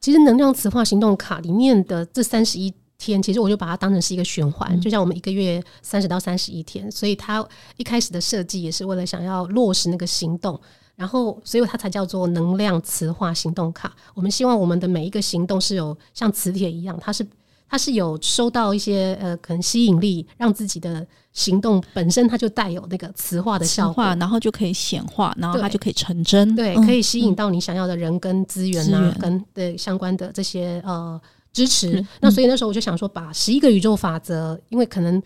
[0.06, 7.44] 其实能量磁化行动卡里面的这三十一天，其实我就把它当成是一个循环，嗯、就像我们一个月三十到三十一天，所以它
[7.76, 10.60] 一开始的设计也是为了想要落实那个行动，
[10.94, 13.96] 然后所以它才叫做能量磁化行动卡。
[14.14, 17.26] 我们希望我们的每一个行动是有像磁铁一样，它是。
[17.68, 31.20] 它是有收到一些呃，可能吸引力，让自己的行动本身它就带有那个磁化的效果，然后就可以显化，然后它就可以成真，对，嗯、可以吸引到你想要的人跟资源啊，源跟对相关的这些呃
[31.52, 32.00] 支持。
[32.00, 35.22] 嗯、那所以那时候我就想说，把十一个宇宙法则，因为可能。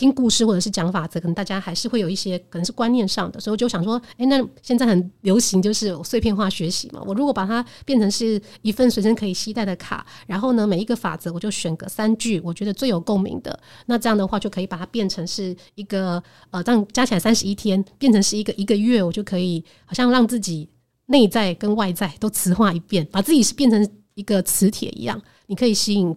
[0.00, 7.02] 听故事或者是讲法则，可能大家还是会有一些可能是观念上的，所以我就想说，诶，那现在很流行就是碎片化学习嘛。
[7.04, 20.66] 我如果把它变成是一份随身可以携带的卡，然后呢，每一个法则我就选个三句，我觉得最有共鸣的，那这样的话就可以把它变成是一个呃，这样加起来三十一天，变成是一个一个月，我就可以好像让自己
[21.06, 26.16] 内在跟外在都磁化一遍，把自己是变成一个磁铁一样，你可以吸引。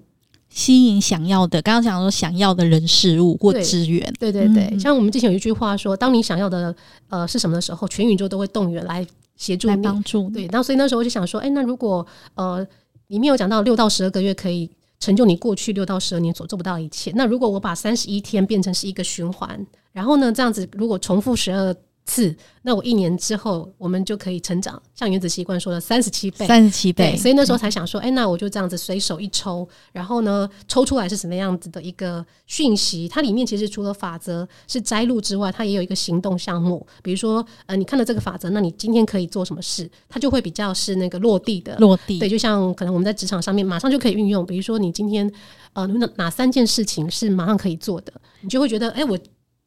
[0.53, 6.73] 吸引想要的，刚刚讲说想要的人事物或资源，对对对，嗯、像我们之前有一句话说，当你想要的
[7.09, 10.29] 呃是什么的时候，全宇宙都会动员来协助你、帮助。
[10.29, 12.65] 对，那所以那时候我就想说，哎，那如果呃
[13.07, 21.75] 里面有讲到六到十二个月可以成就你过去六到十二年所做不到一切，那如果我把三十一天变成是一个循环，然后呢这样子如果重复十二。
[22.05, 27.15] 次，那我一年之后，我们就可以成长，像原子习惯说的三十七倍，三十七倍。
[27.15, 33.07] 所以那时候才想说，哎、欸，那我就这样子随手一抽，然后呢，抽出来是什么样子的一个讯息？
[33.07, 36.85] 它里面其实除了法则是摘录之外，它也有一个行动项目。
[37.01, 39.89] 比如说，呃，你看了这个法则，那你今天可以做什么事？
[40.09, 42.19] 它就会比较是那个落地的，落地。
[42.19, 44.45] 对，就像可能我们在职场上面马上就可以运用。
[44.45, 45.31] 比如说，你今天
[45.73, 48.11] 呃，哪哪三件事情是马上可以做的？
[48.41, 49.17] 你就会觉得，哎、欸，我。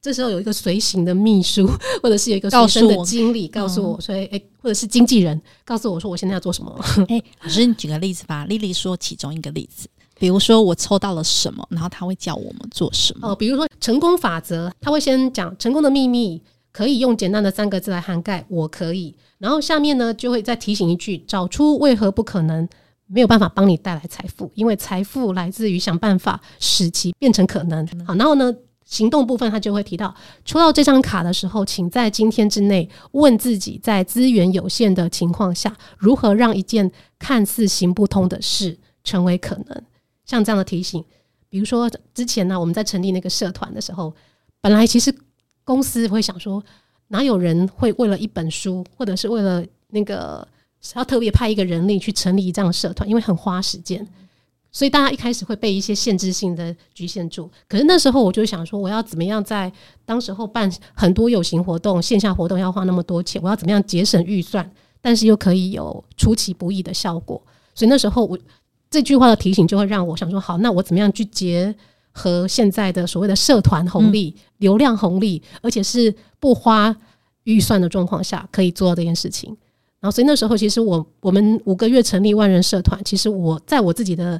[0.03, 1.67] 这时候有一个随行的秘书，
[2.03, 6.79] 或者是有一个随身的经理告诉我，所以诶，或者是经纪人告诉我说，我现在要做什么？
[7.09, 8.45] 诶， 老师，你举个例子吧。
[8.47, 9.89] 丽丽说其中一个例子，
[10.19, 13.31] 比如说我抽到了什么，然后他会叫我们做什么？
[13.31, 16.41] 哦，比如说成功法则，他会先讲成功的秘密，
[16.71, 19.13] 可以用简单的三个字来涵盖，我可以。
[19.39, 22.69] 然后下面呢，就会再提醒一句，找出为何不可能，
[23.09, 27.85] 没有办法帮你带来财富，因为财富来自于想办法使其变成可能。
[28.07, 28.55] 好，然后呢？
[28.87, 30.15] 行动部分，他就会提到，
[30.45, 39.83] 抽到这张卡的时候，请在今天之内问自己，在资源有限的情况下，如何让一件看似行不通的事成为可能。
[40.25, 41.05] 像这样的提醒，
[41.49, 44.15] 比如说之前呢，我们在成立那个社团的时候，
[44.61, 45.13] 本来其实
[45.65, 46.63] 公司会想说，
[47.09, 50.47] 哪有人会为了一本书，或者是为了那个
[50.95, 54.07] 要特别派一个人力去成立这样的社团，因为很花时间。
[54.77, 59.73] 所以大家一开始会被一些限制性的局限住，可是那时候我就想说，我要怎么样在
[60.05, 64.71] 当时候办很多有形活动、线下活动要花那么多钱，我要怎么样节省预算，
[65.01, 67.43] 但是又可以有出其不意的效果。
[67.75, 68.39] 所以那时候我
[68.91, 71.75] 这句话的提醒就会让我想说，好，那我怎么样去结
[72.13, 76.95] 合现在的所谓的社团红利、嗯、流量红利，而且是不花
[77.45, 79.57] 预算的状况下可以做到这件事情。
[80.01, 84.39] 然后，所以那时候其实我我们五个月成立万人社团，其实我在我自己的。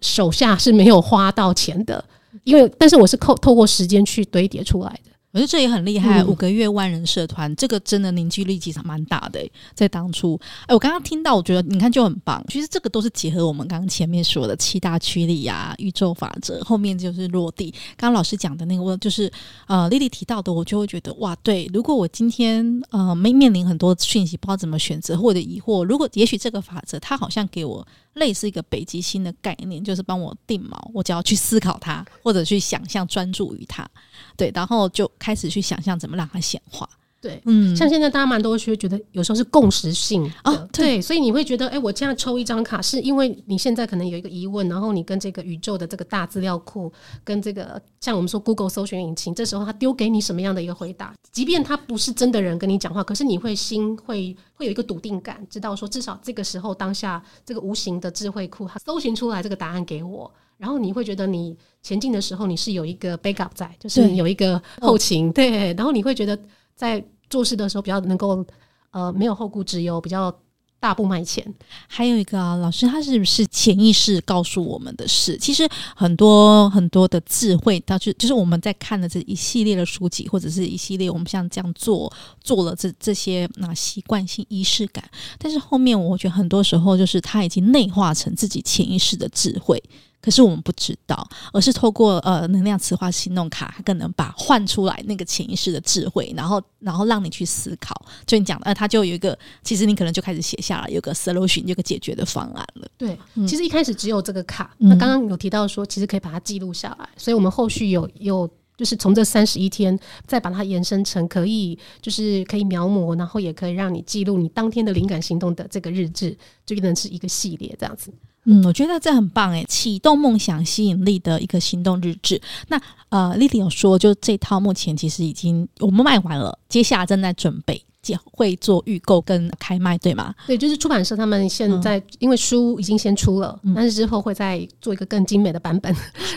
[0.00, 2.04] 手下是没有花到钱的，
[2.44, 5.10] 因为但是我是透透过时间去堆叠出来的。
[5.36, 9.52] 我觉得这也很厉害，嗯、五个月万人社团，这个真的凝聚力其实蛮大的、欸。
[9.74, 12.42] 在当初，哎，我刚刚听到，我觉得你看就很棒。
[12.48, 17.70] 其实这个都是结合我们刚刚前面说的七大驱力啊、宇宙法则，后面就是落地。
[17.98, 19.30] 刚刚老师讲的那个，就是
[19.66, 21.70] 呃，Lily 提到的，我就会觉得哇，对。
[21.70, 33.86] 如果我今天呃没面临很多讯息，不知道怎么选择或者疑惑，如果也许这个法则它好像给我类似一个北极星的概念，就是帮我定锚，我只要去思考它，或者去想象，专注于它，
[34.34, 36.88] 对，然后就开始去想象怎么让它显化。
[37.18, 46.92] 对，嗯，像现在大家蛮多会觉得有时候是共识性啊，对，所以你会觉得，哎、欸，我这样抽一张卡，是因为你现在可能有一个疑问，然后你跟这个宇宙的这个大资料库，
[47.24, 51.14] 跟这个像我们说 Google 搜寻引擎，这时候他丢给你什么样的一个回答？
[51.32, 66.38] 即便他不是真的人跟你讲话，可是你会心会会有一个笃定感，知道说至少这个时候当下这个无形的智慧库，它搜寻出来这个答案给我，然后你会觉得你前进的时候你是有一个 backup 在，就是你有一个后勤，对，对，然后你会觉得
[66.76, 67.04] 在。
[67.28, 68.46] 做事的时候比较能够，
[68.92, 70.32] 呃，没有后顾之忧，比较
[70.78, 71.44] 大步迈前。
[71.88, 75.36] 还有一个啊，老师，他是不是潜意识告诉我们的事？
[75.36, 82.10] 其实很多很多的智慧，到就就是我们在看的这一系列的书籍，或者是一系列我们像这样做
[82.40, 85.02] 做了这这些那习惯性仪式感，
[85.36, 89.82] 但是后面我觉得很多时候就是他已经内化成自己潜意识的智慧。
[90.26, 97.94] 可是我们不知道，而是透过呃能量磁化行动卡，它更能把换出来那个潜意识的智慧，然后然后让你去思考。
[98.26, 102.88] 就你讲的，呃，它就有一个，其实你可能就开始写下来，有个 solution，有个解决的方案了。
[102.98, 104.74] 对，嗯、其实一开始只有这个卡。
[104.78, 118.12] 那刚刚有提到说，其实可以把它记录下来，所以我们后续有有就是从这三十一天再把它延伸成可以就是可以描摹，然后也可以让你记录你当天的灵感行动的这个日志，就变成是一个系列这样子。
[118.48, 122.40] 嗯，我觉得这很棒诶，启动梦想吸引力的一个行动日志。
[122.68, 127.82] 那呃丽丽有说，就这套目前其实已经我们卖完了，接下来正在准备，
[128.24, 130.34] 会做预购跟开卖，对吗？
[130.46, 135.90] 对，就是出版社他们现在、嗯、因为书已经先出了，但是之后会再做一个更精美的版本。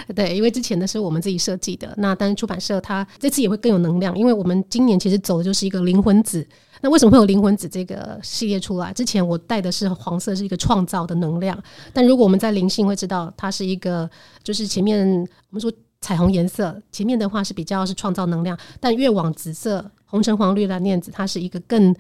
[0.08, 6.48] 嗯、 对，因为之前的是我们自己设计的，那但是出版社它这次也会更有能量，因为我们今年其实走的就是一个灵魂紫。
[6.82, 8.94] 那为什么会有灵魂紫这个系列出来？
[8.94, 11.62] 之前我带的是黄色，是一个创造的能量。
[11.92, 14.10] 但如果我们在灵性会知道，它是一个，
[14.44, 15.06] 就是前面
[15.50, 21.96] 我们说彩虹颜色，前面的话是比较是创造能量，但越往紫色、红橙黄绿蓝靛紫，它是一个更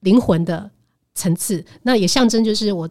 [0.00, 0.68] 灵魂的
[1.14, 1.64] 层次。
[1.82, 2.88] 那也象征就是我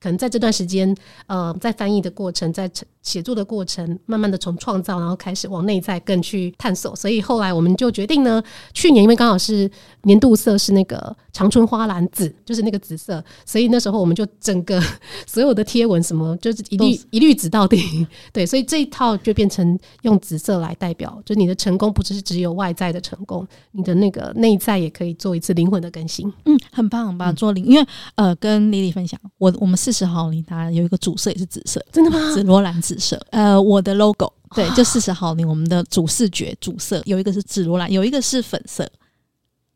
[0.00, 0.96] 可能在这段时间，
[1.26, 6.94] 呃，在翻译的过程，在成写作的过程，慢慢的从创造，然后开始往内在更去探索。
[6.96, 8.42] 所以后来我们就决定呢，
[8.74, 9.70] 去年因为刚好是
[10.02, 14.82] 年度色是那个长春花蓝紫，就是那个紫色，所以那时候我们就整个
[15.24, 18.04] 所有的贴文什么，就是一律一律紫到底。
[18.32, 26.26] 对，所以这一套就变成用紫色来代表，就你的成功不只是只有外在的成功，你的那个内在也可以做一次灵魂的更新。
[26.46, 27.86] 嗯，很棒很棒，做灵，因为
[28.16, 32.18] 呃，跟丽丽分享，我我们四十号里它有一个主色也是紫色，真的吗？
[32.34, 32.95] 紫罗兰紫。
[32.98, 33.20] 色。
[33.30, 38.88] 呃，我的 logo 对，就四十号你我们的主视觉主色有一个是紫罗兰，有一个是粉色，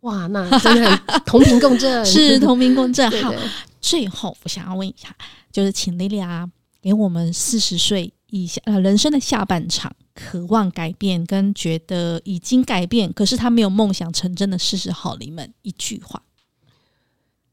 [0.01, 3.11] 哇，那真的很同频共振， 是同频共振。
[3.23, 3.35] 好，
[3.81, 5.15] 最后我想要问一下，
[5.53, 6.49] 就是请莉莉啊，
[6.81, 16.23] 给我们四十岁以下呃人生的下半场，渴望改变跟觉得已经改变，可是他没有梦想成真的四十号里面一句话，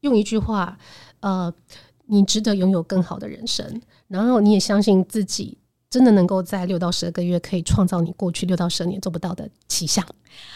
[0.00, 0.78] 用一句话，
[1.20, 1.52] 呃，
[2.08, 3.80] 你值得拥有更好的人生。
[4.08, 5.56] 然后你也相信自己
[5.90, 10.04] 真的能够在六到十二个月可以创造你过去六到十二年做不到的奇象。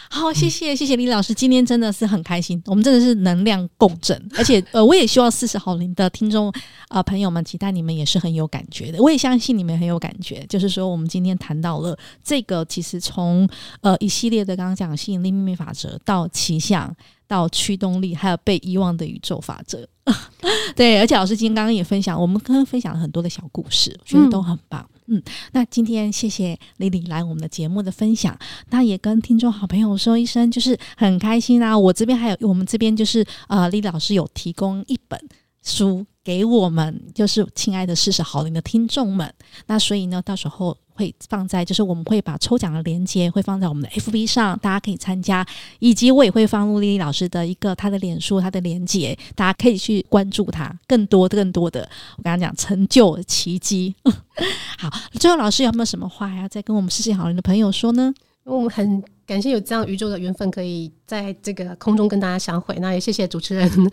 [0.09, 6.53] 好，谢谢谢谢李老师，今天真的是很开心，我们真的是能量共振，而且呃，我也希望四十好龄的听众
[6.87, 10.45] 啊、朋友们，期待你们也是很有感觉的，我也相信你们很有感觉。
[10.47, 13.49] 就是说，我们今天谈到了这个，其实从
[13.81, 16.95] 呃一系列的刚刚讲吸引力秘密法则到奇象。
[17.33, 19.87] 到驱动力，还有被遗忘的宇宙法则，
[20.75, 24.87] 对，而且老师今天刚刚也分享，我们刚刚分享了很多的小故事，我觉得都很棒。
[25.07, 25.23] 嗯，嗯，
[25.53, 28.37] 那今天谢谢 Lily 来我们的节目的分享，
[28.69, 31.75] 那也跟听众好朋友说一声，就是很开心啊。
[31.75, 35.19] 我这边还有，我们这边就是呃，Lily 老师有提供一本
[35.63, 39.33] 书给我们，就是亲爱的四十好龄的听众们，
[39.65, 40.77] 那所以呢，到时候。
[40.93, 45.45] 会放在，就是我们会把抽奖的链接会放在我们的 FB 上，大家可以参加，
[45.79, 51.81] 以及我也会放入丽丽老师的一个她的脸书她的链接，大家可以去关注她，更多更多的，
[52.17, 53.95] 我刚刚讲成就奇迹。
[54.77, 54.89] 好，
[55.19, 58.13] 最后老师有没有什么话还要再跟我们世界好人的朋友说呢？
[58.43, 59.03] 我们很。
[59.25, 62.75] 感谢有这样宇宙的缘分，可以在这个空中跟大家相会。
[62.79, 63.91] 那也谢谢主持人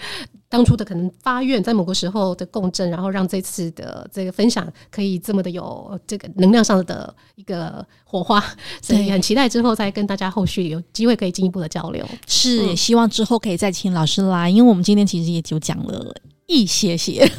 [0.48, 8.42] 当初的可能发愿，在某个时候的共振，然后让这次的这个分享可以这么的有这个能量上的一个火花。
[8.82, 12.04] 所以很期待之后再跟大家后续有机会可以进一步的交流。
[12.26, 16.12] 是，也希望之后可以再请老师来，因为我们今天其实也就讲了
[16.46, 17.30] 一些些。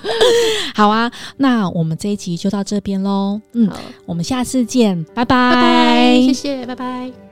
[0.74, 3.38] 好啊，那我们这一集就到这边喽。
[3.52, 3.70] 嗯，
[4.06, 7.25] 我们下次见，拜拜，拜拜，谢谢，拜拜。